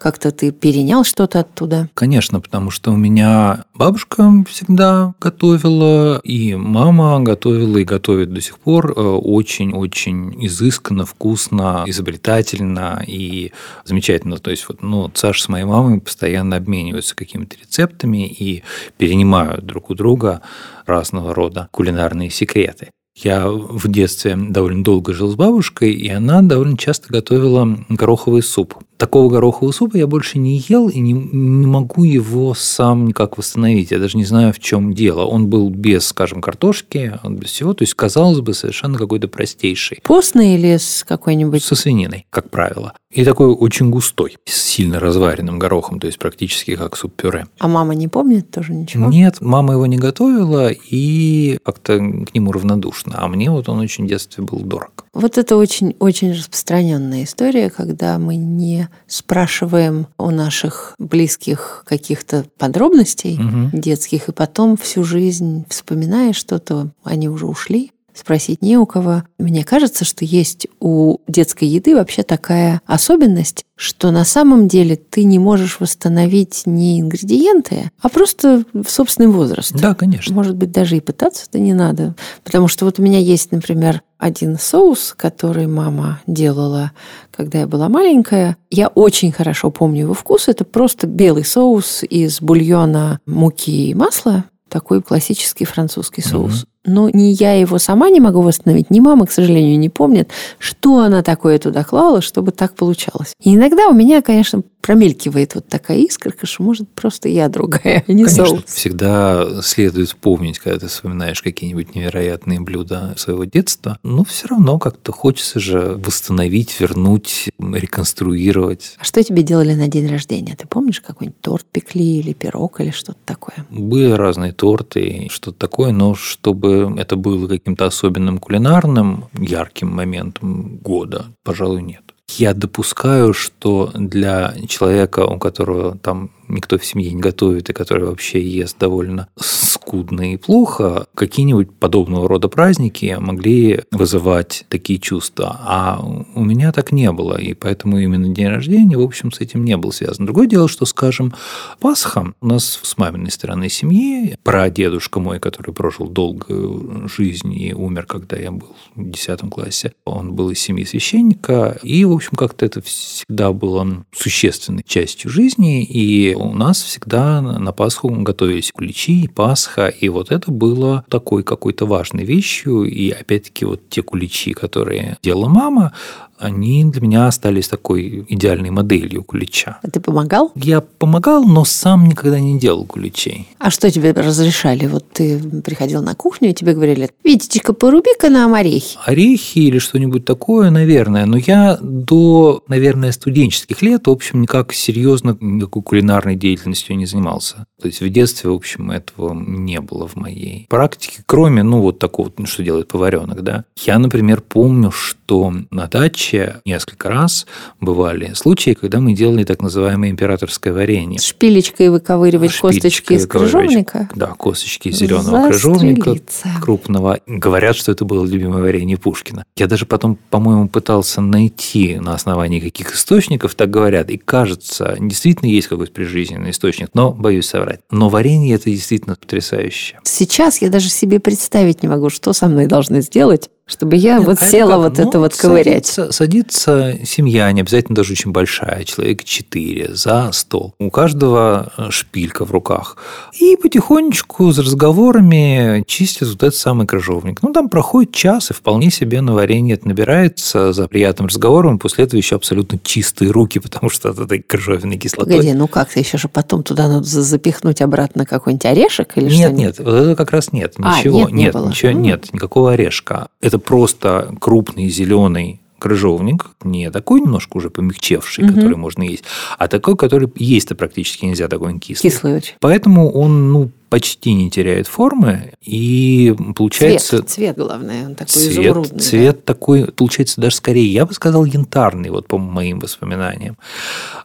Как-то 0.00 0.32
ты 0.32 0.50
перенял 0.50 1.04
что-то 1.04 1.40
оттуда? 1.40 1.90
Конечно, 1.94 2.40
потому 2.40 2.70
что 2.70 2.90
у 2.92 2.96
меня 2.96 3.64
бабушка 3.74 4.32
всегда 4.48 5.14
готовила, 5.20 6.20
и 6.24 6.54
мама 6.54 7.20
готовила 7.20 7.76
и 7.78 7.84
готовит 7.84 8.32
до 8.32 8.40
сих 8.40 8.58
пор 8.58 8.92
э, 8.96 9.00
очень-очень 9.00 10.46
изысканно, 10.46 11.04
вкусно, 11.04 11.84
изобретательно 11.86 13.04
и 13.06 13.52
замечательно. 13.84 14.38
То 14.38 14.50
есть 14.50 14.66
вот, 14.68 14.82
ну, 14.82 15.10
Саша 15.14 15.42
с 15.42 15.48
моей 15.48 15.64
мамой 15.64 16.00
постоянно 16.00 16.56
обмениваются 16.56 17.14
какими-то 17.14 17.58
рецептами 17.58 18.26
и 18.26 18.62
перенимают 18.96 19.66
друг 19.66 19.90
у 19.90 19.94
друга 19.94 20.40
разного 20.86 21.34
рода 21.34 21.68
кулинарные 21.70 21.89
секреты. 22.30 22.90
Я 23.22 23.48
в 23.48 23.88
детстве 23.88 24.36
довольно 24.36 24.82
долго 24.82 25.12
жил 25.12 25.30
с 25.30 25.34
бабушкой, 25.34 25.92
и 25.92 26.08
она 26.08 26.42
довольно 26.42 26.76
часто 26.76 27.12
готовила 27.12 27.78
гороховый 27.88 28.42
суп 28.42 28.74
такого 29.00 29.30
горохового 29.30 29.72
супа 29.72 29.96
я 29.96 30.06
больше 30.06 30.38
не 30.38 30.58
ел 30.68 30.88
и 30.88 31.00
не, 31.00 31.14
не 31.14 31.66
могу 31.66 32.04
его 32.04 32.54
сам 32.54 33.06
никак 33.06 33.38
восстановить. 33.38 33.90
Я 33.90 33.98
даже 33.98 34.18
не 34.18 34.24
знаю, 34.24 34.52
в 34.52 34.60
чем 34.60 34.92
дело. 34.92 35.24
Он 35.24 35.48
был 35.48 35.70
без, 35.70 36.06
скажем, 36.06 36.42
картошки, 36.42 37.18
он 37.24 37.36
без 37.36 37.48
всего. 37.48 37.72
То 37.72 37.82
есть, 37.82 37.94
казалось 37.94 38.40
бы, 38.40 38.52
совершенно 38.52 38.98
какой-то 38.98 39.26
простейший. 39.26 40.00
Постный 40.02 40.54
или 40.54 40.76
с 40.76 41.02
какой-нибудь? 41.08 41.64
Со 41.64 41.74
свининой, 41.74 42.26
как 42.28 42.50
правило. 42.50 42.92
И 43.10 43.24
такой 43.24 43.48
очень 43.48 43.90
густой, 43.90 44.36
с 44.44 44.54
сильно 44.54 45.00
разваренным 45.00 45.58
горохом, 45.58 45.98
то 45.98 46.06
есть 46.06 46.18
практически 46.18 46.76
как 46.76 46.96
суп-пюре. 46.96 47.46
А 47.58 47.66
мама 47.66 47.96
не 47.96 48.06
помнит 48.06 48.50
тоже 48.52 48.72
ничего? 48.72 49.08
Нет, 49.08 49.40
мама 49.40 49.72
его 49.72 49.86
не 49.86 49.96
готовила 49.96 50.70
и 50.70 51.58
как-то 51.64 51.98
к 51.98 52.34
нему 52.34 52.52
равнодушна. 52.52 53.09
А 53.12 53.28
мне 53.28 53.50
вот 53.50 53.68
он 53.68 53.78
очень 53.78 54.04
в 54.04 54.08
детстве 54.08 54.44
был 54.44 54.60
дорог. 54.60 55.04
Вот 55.12 55.38
это 55.38 55.56
очень-очень 55.56 56.32
распространенная 56.32 57.24
история, 57.24 57.70
когда 57.70 58.18
мы 58.18 58.36
не 58.36 58.88
спрашиваем 59.06 60.06
у 60.18 60.30
наших 60.30 60.94
близких 60.98 61.84
каких-то 61.86 62.44
подробностей 62.58 63.34
угу. 63.34 63.70
детских, 63.72 64.28
и 64.28 64.32
потом 64.32 64.76
всю 64.76 65.02
жизнь 65.04 65.64
вспоминая 65.68 66.32
что-то, 66.32 66.90
они 67.02 67.28
уже 67.28 67.46
ушли, 67.46 67.92
спросить 68.20 68.62
не 68.62 68.76
у 68.76 68.86
кого. 68.86 69.24
Мне 69.38 69.64
кажется, 69.64 70.04
что 70.04 70.24
есть 70.24 70.66
у 70.78 71.18
детской 71.26 71.66
еды 71.66 71.94
вообще 71.94 72.22
такая 72.22 72.80
особенность, 72.86 73.64
что 73.76 74.10
на 74.10 74.24
самом 74.24 74.68
деле 74.68 74.96
ты 74.96 75.24
не 75.24 75.38
можешь 75.38 75.80
восстановить 75.80 76.62
не 76.66 77.00
ингредиенты, 77.00 77.90
а 78.00 78.08
просто 78.08 78.64
собственный 78.86 79.28
возраст. 79.28 79.72
Да, 79.72 79.94
конечно. 79.94 80.34
Может 80.34 80.54
быть, 80.56 80.70
даже 80.70 80.96
и 80.96 81.00
пытаться-то 81.00 81.58
не 81.58 81.72
надо. 81.72 82.14
Потому 82.44 82.68
что 82.68 82.84
вот 82.84 82.98
у 82.98 83.02
меня 83.02 83.18
есть, 83.18 83.52
например, 83.52 84.02
один 84.18 84.58
соус, 84.58 85.14
который 85.16 85.66
мама 85.66 86.20
делала, 86.26 86.92
когда 87.34 87.60
я 87.60 87.66
была 87.66 87.88
маленькая. 87.88 88.58
Я 88.70 88.88
очень 88.88 89.32
хорошо 89.32 89.70
помню 89.70 90.02
его 90.02 90.14
вкус. 90.14 90.48
Это 90.48 90.64
просто 90.64 91.06
белый 91.06 91.44
соус 91.44 92.02
из 92.02 92.42
бульона, 92.42 93.18
муки 93.24 93.88
и 93.88 93.94
масла. 93.94 94.44
Такой 94.68 95.02
классический 95.02 95.64
французский 95.64 96.22
соус. 96.22 96.64
Mm-hmm 96.64 96.66
но 96.84 97.10
ни 97.10 97.34
я 97.38 97.54
его 97.54 97.78
сама 97.78 98.08
не 98.10 98.20
могу 98.20 98.40
восстановить, 98.40 98.90
ни 98.90 99.00
мама, 99.00 99.26
к 99.26 99.32
сожалению, 99.32 99.78
не 99.78 99.88
помнит, 99.88 100.30
что 100.58 100.98
она 101.00 101.22
такое 101.22 101.58
туда 101.58 101.84
клала, 101.84 102.20
чтобы 102.22 102.52
так 102.52 102.74
получалось. 102.74 103.34
И 103.42 103.54
иногда 103.54 103.88
у 103.88 103.92
меня, 103.92 104.22
конечно, 104.22 104.62
промелькивает 104.80 105.54
вот 105.54 105.68
такая 105.68 105.98
искорка, 105.98 106.46
что 106.46 106.62
может 106.62 106.88
просто 106.88 107.28
я 107.28 107.48
другая, 107.48 108.02
а 108.06 108.12
не 108.12 108.24
Конечно, 108.24 108.46
соус. 108.46 108.64
всегда 108.66 109.62
следует 109.62 110.16
помнить, 110.16 110.58
когда 110.58 110.78
ты 110.78 110.86
вспоминаешь 110.86 111.42
какие-нибудь 111.42 111.94
невероятные 111.94 112.60
блюда 112.60 113.14
своего 113.16 113.44
детства, 113.44 113.98
но 114.02 114.24
все 114.24 114.48
равно 114.48 114.78
как-то 114.78 115.12
хочется 115.12 115.60
же 115.60 116.00
восстановить, 116.02 116.80
вернуть, 116.80 117.50
реконструировать. 117.58 118.96
А 118.98 119.04
что 119.04 119.22
тебе 119.22 119.42
делали 119.42 119.74
на 119.74 119.88
день 119.88 120.08
рождения? 120.08 120.56
Ты 120.56 120.66
помнишь, 120.66 121.00
какой-нибудь 121.00 121.40
торт 121.40 121.66
пекли 121.70 122.20
или 122.20 122.32
пирог 122.32 122.80
или 122.80 122.90
что-то 122.90 123.18
такое? 123.26 123.66
Были 123.70 124.12
разные 124.12 124.52
торты, 124.52 125.28
что-то 125.30 125.58
такое, 125.58 125.92
но 125.92 126.14
чтобы 126.14 126.69
это 126.96 127.16
было 127.16 127.48
каким-то 127.48 127.86
особенным 127.86 128.38
кулинарным, 128.38 129.24
ярким 129.38 129.88
моментом 129.88 130.78
года, 130.78 131.26
пожалуй, 131.44 131.82
нет. 131.82 132.02
Я 132.38 132.54
допускаю, 132.54 133.34
что 133.34 133.90
для 133.94 134.54
человека, 134.68 135.26
у 135.26 135.38
которого 135.38 135.98
там 135.98 136.30
никто 136.50 136.78
в 136.78 136.84
семье 136.84 137.12
не 137.12 137.20
готовит 137.20 137.70
и 137.70 137.72
который 137.72 138.06
вообще 138.06 138.40
ест 138.40 138.78
довольно 138.78 139.28
скудно 139.36 140.32
и 140.32 140.36
плохо, 140.36 141.06
какие-нибудь 141.14 141.72
подобного 141.72 142.28
рода 142.28 142.48
праздники 142.48 143.16
могли 143.18 143.80
вызывать 143.90 144.64
такие 144.68 144.98
чувства. 144.98 145.58
А 145.62 146.00
у 146.34 146.44
меня 146.44 146.72
так 146.72 146.92
не 146.92 147.10
было, 147.10 147.36
и 147.36 147.54
поэтому 147.54 147.98
именно 147.98 148.28
день 148.28 148.48
рождения, 148.48 148.96
в 148.96 149.02
общем, 149.02 149.32
с 149.32 149.40
этим 149.40 149.64
не 149.64 149.76
был 149.76 149.92
связан. 149.92 150.26
Другое 150.26 150.46
дело, 150.46 150.68
что, 150.68 150.84
скажем, 150.84 151.34
Пасха 151.80 152.34
у 152.40 152.46
нас 152.46 152.80
с 152.82 152.98
маминой 152.98 153.30
стороны 153.30 153.68
семьи, 153.68 154.36
прадедушка 154.42 155.18
мой, 155.18 155.40
который 155.40 155.72
прожил 155.72 156.08
долгую 156.08 157.08
жизнь 157.08 157.52
и 157.52 157.72
умер, 157.72 158.06
когда 158.06 158.36
я 158.36 158.52
был 158.52 158.76
в 158.94 159.10
10 159.10 159.40
классе, 159.50 159.92
он 160.04 160.34
был 160.34 160.50
из 160.50 160.60
семьи 160.60 160.84
священника, 160.84 161.78
и, 161.82 162.04
в 162.04 162.12
общем, 162.12 162.32
как-то 162.36 162.66
это 162.66 162.80
всегда 162.82 163.52
было 163.52 164.04
существенной 164.12 164.84
частью 164.86 165.30
жизни, 165.30 165.82
и 165.84 166.34
у 166.42 166.54
нас 166.54 166.82
всегда 166.82 167.40
на 167.40 167.72
Пасху 167.72 168.08
готовились 168.08 168.72
куличи, 168.72 169.28
Пасха, 169.28 169.88
и 169.88 170.08
вот 170.08 170.30
это 170.30 170.50
было 170.50 171.04
такой 171.08 171.42
какой-то 171.42 171.86
важной 171.86 172.24
вещью. 172.24 172.84
И 172.84 173.10
опять-таки 173.10 173.64
вот 173.64 173.88
те 173.88 174.02
куличи, 174.02 174.52
которые 174.52 175.18
делала 175.22 175.48
мама, 175.48 175.92
они 176.40 176.84
для 176.84 177.00
меня 177.00 177.26
остались 177.26 177.68
такой 177.68 178.24
идеальной 178.28 178.70
моделью 178.70 179.22
кулича. 179.22 179.78
А 179.82 179.90
ты 179.90 180.00
помогал? 180.00 180.52
Я 180.54 180.80
помогал, 180.80 181.44
но 181.44 181.64
сам 181.64 182.06
никогда 182.06 182.40
не 182.40 182.58
делал 182.58 182.86
куличей. 182.86 183.48
А 183.58 183.70
что 183.70 183.90
тебе 183.90 184.12
разрешали? 184.12 184.86
Вот 184.86 185.04
ты 185.12 185.38
приходил 185.38 186.02
на 186.02 186.14
кухню, 186.14 186.50
и 186.50 186.54
тебе 186.54 186.72
говорили, 186.72 187.10
видите-ка, 187.22 187.72
поруби-ка 187.72 188.30
нам 188.30 188.54
орехи. 188.54 188.98
Орехи 189.04 189.58
или 189.58 189.78
что-нибудь 189.78 190.24
такое, 190.24 190.70
наверное. 190.70 191.26
Но 191.26 191.36
я 191.36 191.78
до, 191.80 192.62
наверное, 192.68 193.12
студенческих 193.12 193.82
лет, 193.82 194.06
в 194.06 194.10
общем, 194.10 194.40
никак 194.40 194.72
серьезно 194.72 195.36
никакой 195.40 195.82
кулинарной 195.82 196.36
деятельностью 196.36 196.96
не 196.96 197.06
занимался. 197.06 197.66
То 197.80 197.86
есть 197.86 198.00
в 198.00 198.08
детстве, 198.08 198.50
в 198.50 198.54
общем, 198.54 198.90
этого 198.90 199.34
не 199.34 199.80
было 199.80 200.06
в 200.06 200.16
моей 200.16 200.66
практике, 200.68 201.22
кроме, 201.26 201.62
ну, 201.62 201.80
вот 201.80 201.98
такого, 201.98 202.32
ну, 202.38 202.46
что 202.46 202.62
делает 202.62 202.88
поваренок, 202.88 203.42
да. 203.42 203.64
Я, 203.76 203.98
например, 203.98 204.40
помню, 204.40 204.90
что 204.90 205.52
на 205.70 205.86
даче 205.86 206.29
несколько 206.64 207.08
раз 207.08 207.46
бывали 207.80 208.32
случаи, 208.34 208.74
когда 208.74 209.00
мы 209.00 209.14
делали 209.14 209.44
так 209.44 209.62
называемое 209.62 210.10
императорское 210.10 210.72
варенье. 210.72 211.18
Шпилечкой 211.18 211.90
выковыривать 211.90 212.56
косточки 212.56 213.14
из 213.14 213.26
крыжовника? 213.26 214.08
Да, 214.14 214.28
косточки 214.28 214.88
из 214.88 214.96
зеленого 214.96 215.48
крыжовника 215.48 216.16
крупного. 216.62 217.20
Говорят, 217.26 217.76
что 217.76 217.92
это 217.92 218.04
было 218.04 218.24
любимое 218.24 218.62
варенье 218.62 218.96
Пушкина. 218.96 219.44
Я 219.56 219.66
даже 219.66 219.86
потом, 219.86 220.18
по-моему, 220.30 220.68
пытался 220.68 221.20
найти 221.20 221.96
на 221.96 222.14
основании 222.14 222.60
каких 222.60 222.94
источников 222.94 223.54
так 223.54 223.70
говорят. 223.70 224.10
И 224.10 224.18
кажется, 224.18 224.96
действительно 224.98 225.48
есть 225.48 225.68
какой-то 225.68 225.92
прижизненный 225.92 226.50
источник, 226.50 226.90
но 226.94 227.12
боюсь 227.12 227.46
соврать. 227.46 227.80
Но 227.90 228.08
варенье 228.08 228.54
это 228.54 228.70
действительно 228.70 229.16
потрясающе. 229.16 229.98
Сейчас 230.04 230.62
я 230.62 230.70
даже 230.70 230.88
себе 230.88 231.20
представить 231.20 231.82
не 231.82 231.88
могу, 231.88 232.10
что 232.10 232.32
со 232.32 232.46
мной 232.46 232.66
должны 232.66 233.00
сделать, 233.02 233.50
чтобы 233.70 233.96
я 233.96 234.18
Нет, 234.18 234.26
вот 234.26 234.38
а 234.40 234.44
села 234.44 234.76
вот 234.76 234.98
ну, 234.98 235.08
это 235.08 235.18
вот 235.18 235.36
ковырять. 235.36 235.86
Садится, 235.86 236.12
садится 236.12 236.98
семья, 237.04 237.50
не 237.52 237.60
обязательно 237.60 237.94
даже 237.94 238.12
очень 238.12 238.32
большая, 238.32 238.84
человек 238.84 239.24
четыре, 239.24 239.94
за 239.94 240.30
стол. 240.32 240.74
У 240.78 240.90
каждого 240.90 241.72
э, 241.76 241.90
шпилька 241.90 242.44
в 242.44 242.50
руках. 242.50 242.96
И 243.38 243.56
потихонечку 243.56 244.52
с 244.52 244.58
разговорами 244.58 245.84
чистят 245.86 246.28
вот 246.28 246.42
этот 246.42 246.56
самый 246.56 246.86
крыжовник. 246.86 247.42
Ну, 247.42 247.52
там 247.52 247.68
проходит 247.68 248.12
час, 248.12 248.50
и 248.50 248.54
вполне 248.54 248.90
себе 248.90 249.20
на 249.20 249.34
варенье 249.34 249.74
это 249.74 249.86
набирается 249.86 250.72
за 250.72 250.88
приятным 250.88 251.28
разговором. 251.28 251.78
После 251.78 252.04
этого 252.04 252.18
еще 252.18 252.36
абсолютно 252.36 252.78
чистые 252.82 253.30
руки, 253.30 253.60
потому 253.60 253.88
что 253.88 254.10
от 254.10 254.18
этой 254.18 254.40
крыжовенной 254.42 254.96
кислотой. 254.96 255.36
Погоди, 255.36 255.52
ну 255.52 255.68
как-то 255.68 256.00
еще 256.00 256.18
же 256.18 256.28
потом 256.28 256.64
туда 256.64 256.88
надо 256.88 257.04
запихнуть 257.04 257.80
обратно 257.80 258.26
какой-нибудь 258.26 258.66
орешек 258.66 259.16
или 259.16 259.26
нет, 259.26 259.34
что 259.34 259.48
Нет, 259.50 259.78
нет, 259.78 259.78
вот 259.78 259.94
это 259.94 260.16
как 260.16 260.32
раз 260.32 260.52
нет. 260.52 260.74
А, 260.78 260.98
ничего, 260.98 261.18
а, 261.18 261.20
нет, 261.20 261.32
не 261.32 261.42
нет, 261.44 261.54
было. 261.54 261.68
ничего, 261.68 261.92
нет, 261.92 262.32
никакого 262.32 262.72
орешка. 262.72 263.28
Это 263.40 263.59
просто 263.60 264.34
крупный 264.40 264.88
зеленый 264.88 265.60
крыжовник, 265.80 266.50
не 266.62 266.90
такой 266.90 267.20
немножко 267.20 267.56
уже 267.56 267.70
помягчевший, 267.70 268.44
угу. 268.44 268.54
который 268.54 268.76
можно 268.76 269.02
есть, 269.02 269.24
а 269.58 269.66
такой, 269.66 269.96
который 269.96 270.30
есть-то 270.36 270.76
практически 270.76 271.24
нельзя, 271.24 271.48
такой 271.48 271.72
он 271.72 271.80
кислый. 271.80 272.10
Кислый 272.10 272.36
очень. 272.36 272.54
Поэтому 272.60 273.10
он, 273.10 273.50
ну, 273.50 273.70
почти 273.88 274.34
не 274.34 274.50
теряет 274.50 274.86
формы, 274.86 275.54
и 275.60 276.36
получается... 276.54 277.18
Цвет, 277.18 277.30
цвет 277.30 277.56
главное, 277.56 278.06
он 278.06 278.14
такой 278.14 278.30
цвет, 278.30 278.52
изумрудный. 278.52 279.00
Цвет 279.00 279.36
да? 279.36 279.42
такой, 279.42 279.86
получается, 279.86 280.40
даже 280.40 280.56
скорее, 280.56 280.92
я 280.92 281.06
бы 281.06 281.12
сказал, 281.12 281.44
янтарный, 281.44 282.10
вот 282.10 282.28
по 282.28 282.38
моим 282.38 282.78
воспоминаниям. 282.78 283.56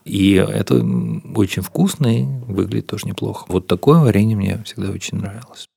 И 0.04 0.34
это 0.34 0.76
очень 1.36 1.64
вкусно 1.64 2.20
и 2.20 2.24
выглядит 2.48 2.88
тоже 2.88 3.08
неплохо. 3.08 3.46
Вот 3.48 3.66
такое 3.66 4.00
варенье 4.00 4.36
мне 4.36 4.62
всегда 4.66 4.92
очень 4.92 5.18
нравилось. 5.18 5.68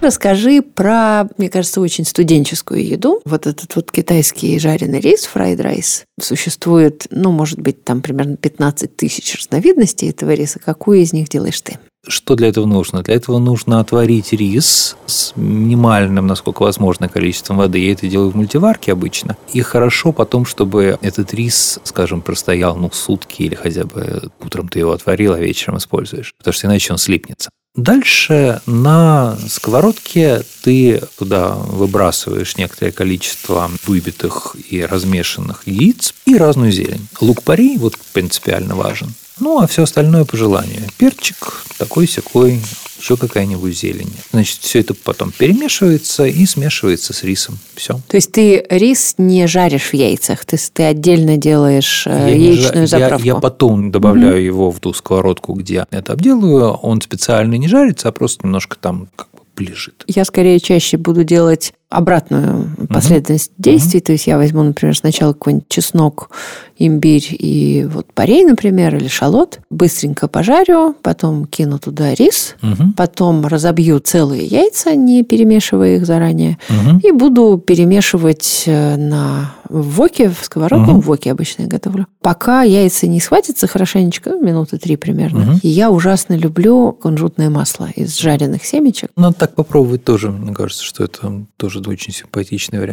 Расскажи 0.00 0.62
про, 0.62 1.28
мне 1.38 1.50
кажется, 1.50 1.80
очень 1.80 2.04
студенческую 2.04 2.86
еду. 2.86 3.20
Вот 3.24 3.46
этот 3.46 3.74
вот 3.74 3.90
китайский 3.90 4.58
жареный 4.58 5.00
рис, 5.00 5.24
fried 5.24 5.60
rice, 5.60 6.04
существует, 6.20 7.06
ну, 7.10 7.32
может 7.32 7.60
быть, 7.60 7.84
там 7.84 8.00
примерно 8.00 8.36
15 8.36 8.96
тысяч 8.96 9.36
разновидностей 9.36 10.10
этого 10.10 10.34
риса. 10.34 10.60
Какую 10.60 11.00
из 11.00 11.12
них 11.12 11.28
делаешь 11.28 11.60
ты? 11.60 11.78
Что 12.06 12.36
для 12.36 12.48
этого 12.48 12.64
нужно? 12.64 13.02
Для 13.02 13.16
этого 13.16 13.38
нужно 13.38 13.80
отварить 13.80 14.32
рис 14.32 14.96
с 15.06 15.32
минимальным, 15.36 16.26
насколько 16.28 16.62
возможно, 16.62 17.08
количеством 17.08 17.56
воды. 17.56 17.80
Я 17.80 17.92
это 17.92 18.06
делаю 18.06 18.30
в 18.30 18.36
мультиварке 18.36 18.92
обычно. 18.92 19.36
И 19.52 19.60
хорошо 19.62 20.12
потом, 20.12 20.46
чтобы 20.46 20.98
этот 21.02 21.34
рис, 21.34 21.80
скажем, 21.82 22.22
простоял 22.22 22.76
ну, 22.76 22.90
сутки 22.92 23.42
или 23.42 23.56
хотя 23.56 23.84
бы 23.84 24.30
утром 24.40 24.68
ты 24.68 24.78
его 24.78 24.92
отварил, 24.92 25.34
а 25.34 25.40
вечером 25.40 25.78
используешь. 25.78 26.32
Потому 26.38 26.54
что 26.54 26.66
иначе 26.68 26.92
он 26.92 26.98
слипнется. 26.98 27.50
Дальше 27.78 28.60
на 28.66 29.38
сковородке 29.48 30.42
ты 30.62 31.00
туда 31.16 31.50
выбрасываешь 31.50 32.56
некоторое 32.56 32.90
количество 32.90 33.70
выбитых 33.86 34.56
и 34.68 34.84
размешанных 34.84 35.62
яиц 35.64 36.12
и 36.26 36.36
разную 36.36 36.72
зелень. 36.72 37.06
Лук-пари 37.20 37.78
вот 37.78 37.96
принципиально 38.12 38.74
важен. 38.74 39.14
Ну, 39.40 39.60
а 39.60 39.66
все 39.66 39.82
остальное 39.82 40.24
по 40.24 40.36
желанию. 40.36 40.82
Перчик 40.96 41.64
такой-сякой, 41.78 42.60
еще 42.98 43.16
какая-нибудь 43.16 43.78
зелень. 43.78 44.12
Значит, 44.32 44.58
все 44.60 44.80
это 44.80 44.94
потом 44.94 45.30
перемешивается 45.30 46.26
и 46.26 46.44
смешивается 46.46 47.12
с 47.12 47.22
рисом. 47.22 47.58
Все. 47.74 48.00
То 48.08 48.16
есть 48.16 48.32
ты 48.32 48.66
рис 48.68 49.14
не 49.18 49.46
жаришь 49.46 49.90
в 49.90 49.94
яйцах, 49.94 50.44
ты, 50.44 50.58
ты 50.72 50.82
отдельно 50.82 51.36
делаешь 51.36 52.04
э, 52.06 52.30
я 52.30 52.34
яичную 52.34 52.86
жа... 52.86 52.98
заправку? 52.98 53.26
Я, 53.26 53.34
я 53.34 53.40
потом 53.40 53.90
добавляю 53.90 54.34
угу. 54.34 54.44
его 54.44 54.70
в 54.70 54.80
ту 54.80 54.92
сковородку, 54.92 55.54
где 55.54 55.74
я 55.74 55.86
это 55.90 56.14
обделываю. 56.14 56.72
Он 56.72 57.00
специально 57.00 57.54
не 57.54 57.68
жарится, 57.68 58.08
а 58.08 58.12
просто 58.12 58.44
немножко 58.46 58.76
там 58.76 59.08
как 59.14 59.28
бы 59.56 59.64
лежит. 59.64 60.04
Я 60.06 60.24
скорее 60.24 60.58
чаще 60.60 60.96
буду 60.96 61.24
делать 61.24 61.72
обратную 61.88 62.70
последовательность 63.00 63.52
угу. 63.56 63.62
действий. 63.62 64.00
То 64.00 64.12
есть 64.12 64.26
я 64.26 64.36
возьму, 64.36 64.62
например, 64.62 64.96
сначала 64.96 65.32
какой-нибудь 65.32 65.68
чеснок, 65.68 66.30
имбирь 66.78 67.26
и 67.30 67.86
вот 67.90 68.12
парей, 68.12 68.44
например, 68.44 68.96
или 68.96 69.08
шалот. 69.08 69.60
Быстренько 69.70 70.28
пожарю, 70.28 70.94
потом 71.02 71.46
кину 71.46 71.78
туда 71.78 72.14
рис, 72.14 72.54
угу. 72.62 72.92
потом 72.96 73.46
разобью 73.46 73.98
целые 73.98 74.46
яйца, 74.46 74.94
не 74.94 75.22
перемешивая 75.22 75.96
их 75.96 76.06
заранее, 76.06 76.58
угу. 76.68 77.00
и 77.02 77.12
буду 77.12 77.62
перемешивать 77.64 78.64
э, 78.66 78.96
на 78.96 79.54
воке, 79.68 80.30
в 80.30 80.44
сковородку, 80.44 80.92
угу. 80.92 81.00
в 81.00 81.06
воке 81.06 81.32
обычно 81.32 81.62
я 81.62 81.68
готовлю. 81.68 82.06
Пока 82.22 82.62
яйца 82.62 83.06
не 83.06 83.20
схватятся 83.20 83.66
хорошенечко, 83.66 84.30
ну, 84.30 84.44
минуты 84.44 84.78
три 84.78 84.96
примерно. 84.96 85.52
Угу. 85.52 85.60
И 85.62 85.68
я 85.68 85.90
ужасно 85.90 86.34
люблю 86.34 86.92
кунжутное 86.92 87.50
масло 87.50 87.88
из 87.94 88.16
жареных 88.18 88.64
семечек. 88.64 89.10
Надо 89.16 89.34
так 89.34 89.54
попробовать 89.54 90.04
тоже, 90.04 90.30
мне 90.30 90.54
кажется, 90.54 90.84
что 90.84 91.04
это 91.04 91.44
тоже 91.56 91.80
очень 91.86 92.12
симпатичный 92.12 92.78
вариант. 92.78 92.87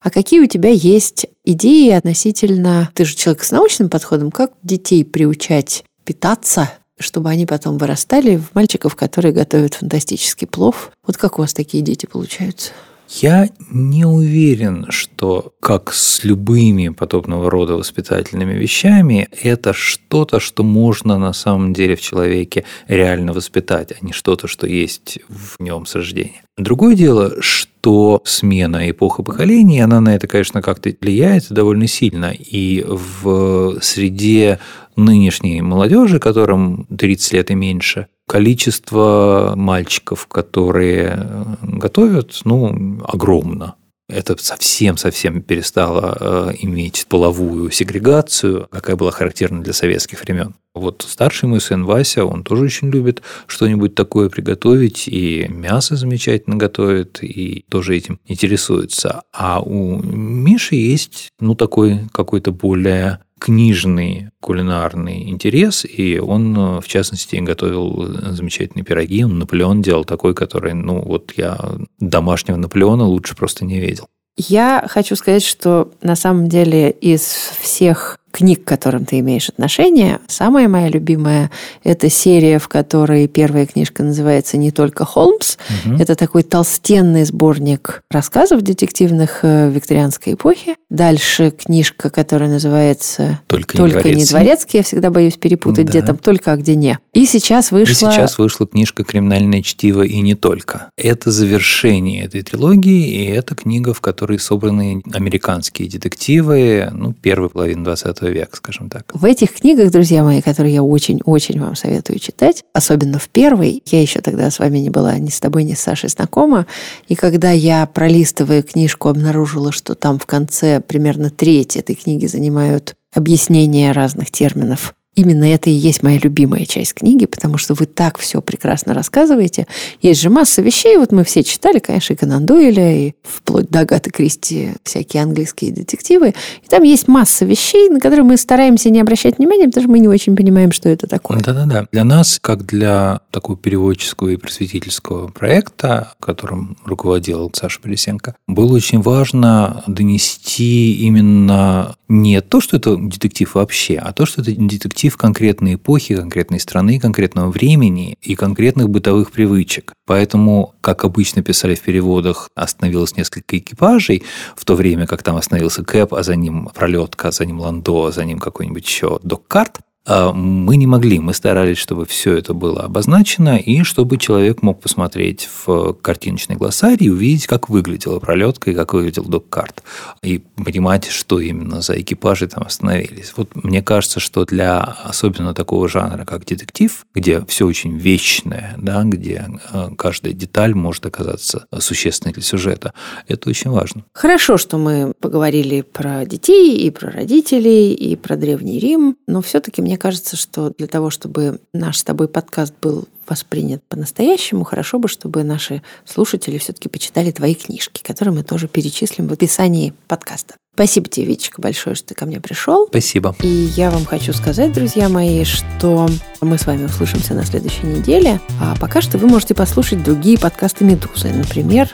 А 0.00 0.10
какие 0.10 0.40
у 0.40 0.46
тебя 0.46 0.70
есть 0.70 1.26
идеи 1.44 1.90
относительно... 1.90 2.90
Ты 2.94 3.04
же 3.04 3.16
человек 3.16 3.42
с 3.42 3.50
научным 3.50 3.90
подходом. 3.90 4.30
Как 4.30 4.52
детей 4.62 5.04
приучать 5.04 5.84
питаться, 6.04 6.72
чтобы 6.98 7.30
они 7.30 7.46
потом 7.46 7.78
вырастали 7.78 8.36
в 8.36 8.54
мальчиков, 8.54 8.94
которые 8.94 9.32
готовят 9.32 9.74
фантастический 9.74 10.46
плов? 10.46 10.92
Вот 11.04 11.16
как 11.16 11.38
у 11.38 11.42
вас 11.42 11.52
такие 11.52 11.82
дети 11.82 12.06
получаются? 12.06 12.72
Я 13.08 13.48
не 13.70 14.04
уверен, 14.04 14.86
что, 14.90 15.54
как 15.60 15.94
с 15.94 16.24
любыми 16.24 16.90
подобного 16.90 17.50
рода 17.50 17.74
воспитательными 17.74 18.52
вещами, 18.52 19.28
это 19.42 19.72
что-то, 19.72 20.40
что 20.40 20.62
можно 20.62 21.18
на 21.18 21.32
самом 21.32 21.72
деле 21.72 21.96
в 21.96 22.02
человеке 22.02 22.64
реально 22.86 23.32
воспитать, 23.32 23.92
а 23.92 24.04
не 24.04 24.12
что-то, 24.12 24.46
что 24.46 24.66
есть 24.66 25.20
в 25.28 25.62
нем 25.62 25.86
с 25.86 25.94
рождения. 25.94 26.42
Другое 26.58 26.94
дело, 26.94 27.40
что 27.40 28.20
смена 28.24 28.90
эпохи 28.90 29.22
поколений, 29.22 29.80
она 29.80 30.00
на 30.00 30.14
это, 30.14 30.26
конечно, 30.26 30.60
как-то 30.60 30.92
влияет 31.00 31.50
довольно 31.50 31.86
сильно. 31.86 32.32
И 32.38 32.84
в 32.86 33.80
среде 33.80 34.58
нынешней 34.96 35.62
молодежи, 35.62 36.18
которым 36.18 36.86
30 36.86 37.32
лет 37.32 37.50
и 37.50 37.54
меньше, 37.54 38.08
количество 38.28 39.54
мальчиков, 39.56 40.26
которые 40.28 41.56
готовят, 41.62 42.40
ну, 42.44 43.00
огромно 43.04 43.74
это 44.08 44.36
совсем-совсем 44.38 45.42
перестало 45.42 46.16
э, 46.18 46.52
иметь 46.60 47.06
половую 47.08 47.70
сегрегацию, 47.70 48.66
какая 48.70 48.96
была 48.96 49.10
характерна 49.10 49.62
для 49.62 49.74
советских 49.74 50.22
времен. 50.22 50.54
Вот 50.74 51.04
старший 51.06 51.48
мой 51.48 51.60
сын 51.60 51.84
Вася, 51.84 52.24
он 52.24 52.42
тоже 52.42 52.64
очень 52.64 52.88
любит 52.90 53.22
что-нибудь 53.46 53.94
такое 53.94 54.30
приготовить, 54.30 55.08
и 55.08 55.46
мясо 55.48 55.96
замечательно 55.96 56.56
готовит, 56.56 57.22
и 57.22 57.64
тоже 57.68 57.96
этим 57.96 58.18
интересуется. 58.26 59.22
А 59.32 59.60
у 59.60 60.00
Миши 60.02 60.76
есть, 60.76 61.28
ну, 61.38 61.54
такой 61.54 62.00
какой-то 62.12 62.50
более 62.50 63.18
книжный 63.38 64.30
кулинарный 64.40 65.28
интерес, 65.28 65.84
и 65.84 66.18
он, 66.18 66.80
в 66.80 66.86
частности, 66.86 67.36
готовил 67.36 68.06
замечательные 68.32 68.84
пироги. 68.84 69.24
Он 69.24 69.38
Наполеон 69.38 69.82
делал 69.82 70.04
такой, 70.04 70.34
который, 70.34 70.74
ну, 70.74 71.00
вот 71.00 71.32
я 71.36 71.58
домашнего 71.98 72.56
Наполеона 72.56 73.04
лучше 73.04 73.36
просто 73.36 73.64
не 73.64 73.80
видел. 73.80 74.06
Я 74.36 74.84
хочу 74.88 75.16
сказать, 75.16 75.44
что 75.44 75.90
на 76.00 76.14
самом 76.14 76.48
деле 76.48 76.90
из 76.90 77.22
всех 77.60 78.17
книг, 78.30 78.64
к 78.64 78.68
которым 78.68 79.04
ты 79.04 79.18
имеешь 79.20 79.48
отношение. 79.48 80.20
Самая 80.26 80.68
моя 80.68 80.88
любимая– 80.88 81.50
это 81.84 82.10
серия, 82.10 82.58
в 82.58 82.68
которой 82.68 83.26
первая 83.28 83.66
книжка 83.66 84.02
называется 84.02 84.56
«Не 84.56 84.70
только 84.70 85.04
Холмс». 85.04 85.56
Угу. 85.86 85.96
Это 85.96 86.14
такой 86.14 86.42
толстенный 86.42 87.24
сборник 87.24 88.02
рассказов 88.10 88.62
детективных 88.62 89.40
э, 89.42 89.70
викторианской 89.70 90.34
эпохи. 90.34 90.76
Дальше 90.90 91.50
книжка, 91.50 92.10
которая 92.10 92.48
называется 92.48 93.40
«Только, 93.46 93.76
только 93.76 94.08
не, 94.10 94.16
не 94.16 94.24
дворецкий». 94.24 94.78
Я 94.78 94.82
всегда 94.82 95.10
боюсь 95.10 95.36
перепутать, 95.36 95.86
да. 95.86 95.90
где 95.90 96.02
там 96.02 96.18
«Только, 96.18 96.52
а 96.52 96.56
где 96.56 96.74
не». 96.76 96.98
И 97.12 97.26
сейчас 97.26 97.70
вышла... 97.70 97.92
И 97.92 97.94
сейчас 97.94 98.38
вышла 98.38 98.66
книжка 98.66 99.04
«Криминальное 99.04 99.62
чтиво» 99.62 100.02
и 100.02 100.20
не 100.20 100.34
только. 100.34 100.90
Это 100.96 101.30
завершение 101.30 102.24
этой 102.24 102.42
трилогии, 102.42 103.08
и 103.08 103.24
это 103.26 103.54
книга, 103.54 103.94
в 103.94 104.00
которой 104.00 104.38
собраны 104.38 105.02
американские 105.12 105.88
детективы, 105.88 106.88
ну, 106.92 107.12
первой 107.12 107.48
половины 107.48 107.84
20 107.84 108.17
века, 108.26 108.56
скажем 108.56 108.90
так. 108.90 109.04
В 109.14 109.24
этих 109.24 109.52
книгах, 109.52 109.90
друзья 109.90 110.22
мои, 110.22 110.40
которые 110.40 110.74
я 110.74 110.82
очень-очень 110.82 111.60
вам 111.60 111.76
советую 111.76 112.18
читать, 112.18 112.64
особенно 112.72 113.18
в 113.18 113.28
первой, 113.28 113.82
я 113.86 114.02
еще 114.02 114.20
тогда 114.20 114.50
с 114.50 114.58
вами 114.58 114.78
не 114.78 114.90
была 114.90 115.16
ни 115.18 115.30
с 115.30 115.40
тобой, 115.40 115.64
ни 115.64 115.74
с 115.74 115.80
Сашей 115.80 116.08
знакома, 116.08 116.66
и 117.06 117.14
когда 117.14 117.50
я, 117.50 117.86
пролистывая 117.86 118.62
книжку, 118.62 119.08
обнаружила, 119.08 119.72
что 119.72 119.94
там 119.94 120.18
в 120.18 120.26
конце 120.26 120.80
примерно 120.80 121.30
треть 121.30 121.76
этой 121.76 121.94
книги 121.94 122.26
занимают 122.26 122.94
объяснения 123.14 123.92
разных 123.92 124.30
терминов 124.30 124.94
Именно 125.18 125.52
это 125.52 125.68
и 125.68 125.72
есть 125.72 126.04
моя 126.04 126.20
любимая 126.22 126.64
часть 126.64 126.94
книги, 126.94 127.26
потому 127.26 127.58
что 127.58 127.74
вы 127.74 127.86
так 127.86 128.18
все 128.18 128.40
прекрасно 128.40 128.94
рассказываете. 128.94 129.66
Есть 130.00 130.20
же 130.20 130.30
масса 130.30 130.62
вещей, 130.62 130.96
вот 130.96 131.10
мы 131.10 131.24
все 131.24 131.42
читали, 131.42 131.80
конечно, 131.80 132.12
и 132.12 132.16
Конан 132.16 132.46
Дойля, 132.46 133.08
и 133.08 133.14
вплоть 133.24 133.68
до 133.68 133.80
Агаты 133.80 134.10
Кристи 134.10 134.74
всякие 134.84 135.24
английские 135.24 135.72
детективы. 135.72 136.34
И 136.62 136.68
там 136.68 136.84
есть 136.84 137.08
масса 137.08 137.44
вещей, 137.44 137.88
на 137.88 137.98
которые 137.98 138.22
мы 138.22 138.36
стараемся 138.36 138.90
не 138.90 139.00
обращать 139.00 139.38
внимания, 139.38 139.64
потому 139.64 139.86
что 139.86 139.90
мы 139.90 139.98
не 139.98 140.06
очень 140.06 140.36
понимаем, 140.36 140.70
что 140.70 140.88
это 140.88 141.08
такое. 141.08 141.40
Да-да-да. 141.40 141.86
Для 141.90 142.04
нас, 142.04 142.38
как 142.40 142.64
для 142.64 143.18
такого 143.32 143.58
переводческого 143.58 144.28
и 144.28 144.36
просветительского 144.36 145.26
проекта, 145.26 146.12
которым 146.20 146.76
руководил 146.84 147.50
Саша 147.56 147.80
Полисенко, 147.80 148.36
было 148.46 148.72
очень 148.72 149.00
важно 149.00 149.82
донести 149.88 150.92
именно 150.92 151.96
не 152.08 152.40
то, 152.40 152.60
что 152.60 152.76
это 152.76 152.96
детектив 152.96 153.54
вообще, 153.54 153.96
а 153.96 154.12
то, 154.12 154.24
что 154.24 154.42
это 154.42 154.52
детектив 154.52 155.07
конкретной 155.16 155.74
эпохи, 155.74 156.16
конкретной 156.16 156.60
страны, 156.60 157.00
конкретного 157.00 157.50
времени 157.50 158.16
и 158.20 158.34
конкретных 158.34 158.88
бытовых 158.88 159.30
привычек. 159.30 159.92
Поэтому, 160.06 160.74
как 160.80 161.04
обычно 161.04 161.42
писали 161.42 161.74
в 161.74 161.80
переводах, 161.80 162.48
остановилось 162.54 163.16
несколько 163.16 163.58
экипажей, 163.58 164.24
в 164.56 164.64
то 164.64 164.74
время 164.74 165.06
как 165.06 165.22
там 165.22 165.36
остановился 165.36 165.84
Кэп, 165.84 166.14
а 166.14 166.22
за 166.22 166.36
ним 166.36 166.70
пролетка, 166.74 167.28
а 167.28 167.32
за 167.32 167.44
ним 167.44 167.60
Ландо, 167.60 168.06
а 168.06 168.12
за 168.12 168.24
ним 168.24 168.38
какой-нибудь 168.38 168.86
еще 168.86 169.18
док-карт. 169.22 169.80
А, 170.08 170.32
мы 170.32 170.76
не 170.76 170.86
могли, 170.86 171.18
мы 171.18 171.34
старались, 171.34 171.76
чтобы 171.76 172.06
все 172.06 172.34
это 172.34 172.54
было 172.54 172.84
обозначено, 172.84 173.58
и 173.58 173.82
чтобы 173.82 174.16
человек 174.16 174.62
мог 174.62 174.80
посмотреть 174.80 175.48
в 175.66 175.92
картиночный 176.00 176.56
глоссарий 176.56 177.06
и 177.06 177.10
увидеть, 177.10 177.46
как 177.46 177.68
выглядела 177.68 178.18
пролетка 178.18 178.70
и 178.70 178.74
как 178.74 178.94
выглядел 178.94 179.24
док-карт, 179.24 179.82
и 180.22 180.38
понимать, 180.38 181.08
что 181.08 181.40
именно 181.40 181.82
за 181.82 182.00
экипажи 182.00 182.48
там 182.48 182.64
остановились. 182.64 183.34
Вот 183.36 183.54
мне 183.54 183.82
кажется, 183.82 184.18
что 184.18 184.46
для 184.46 184.80
особенно 184.80 185.52
такого 185.52 185.88
жанра, 185.88 186.24
как 186.24 186.46
детектив, 186.46 187.04
где 187.14 187.44
все 187.46 187.66
очень 187.66 187.98
вечное, 187.98 188.74
да, 188.78 189.02
где 189.04 189.46
а, 189.70 189.90
каждая 189.94 190.32
деталь 190.32 190.74
может 190.74 191.04
оказаться 191.04 191.66
существенной 191.80 192.32
для 192.32 192.42
сюжета, 192.42 192.94
это 193.26 193.50
очень 193.50 193.70
важно. 193.70 194.04
Хорошо, 194.14 194.56
что 194.56 194.78
мы 194.78 195.12
поговорили 195.20 195.82
про 195.82 196.24
детей 196.24 196.78
и 196.78 196.90
про 196.90 197.10
родителей, 197.10 197.92
и 197.92 198.16
про 198.16 198.36
Древний 198.36 198.78
Рим, 198.78 199.16
но 199.26 199.42
все-таки 199.42 199.82
мне 199.82 199.97
кажется, 199.98 200.36
что 200.36 200.70
для 200.70 200.86
того, 200.86 201.10
чтобы 201.10 201.60
наш 201.74 201.98
с 201.98 202.04
тобой 202.04 202.28
подкаст 202.28 202.72
был 202.80 203.06
воспринят 203.28 203.82
по-настоящему, 203.88 204.64
хорошо 204.64 204.98
бы, 204.98 205.08
чтобы 205.08 205.42
наши 205.42 205.82
слушатели 206.06 206.56
все-таки 206.56 206.88
почитали 206.88 207.30
твои 207.30 207.54
книжки, 207.54 208.02
которые 208.02 208.34
мы 208.34 208.42
тоже 208.42 208.68
перечислим 208.68 209.28
в 209.28 209.32
описании 209.32 209.92
подкаста. 210.06 210.54
Спасибо 210.78 211.08
тебе, 211.08 211.26
Витечка, 211.26 211.60
большое, 211.60 211.96
что 211.96 212.08
ты 212.08 212.14
ко 212.14 212.24
мне 212.24 212.40
пришел. 212.40 212.86
Спасибо. 212.86 213.34
И 213.42 213.48
я 213.48 213.90
вам 213.90 214.04
хочу 214.04 214.32
сказать, 214.32 214.72
друзья 214.72 215.08
мои, 215.08 215.42
что 215.42 216.08
мы 216.40 216.56
с 216.56 216.66
вами 216.66 216.84
услышимся 216.84 217.34
на 217.34 217.44
следующей 217.44 217.86
неделе. 217.86 218.40
А 218.60 218.76
пока 218.80 219.00
что 219.00 219.18
вы 219.18 219.26
можете 219.26 219.56
послушать 219.56 220.04
другие 220.04 220.38
подкасты 220.38 220.84
«Медузы». 220.84 221.30
Например, 221.30 221.92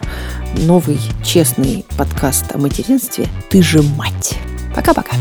новый 0.67 0.99
честный 1.25 1.87
подкаст 1.97 2.55
о 2.55 2.59
материнстве 2.59 3.27
«Ты 3.49 3.63
же 3.63 3.83
мать». 3.83 4.39
Пока-пока. 4.75 5.17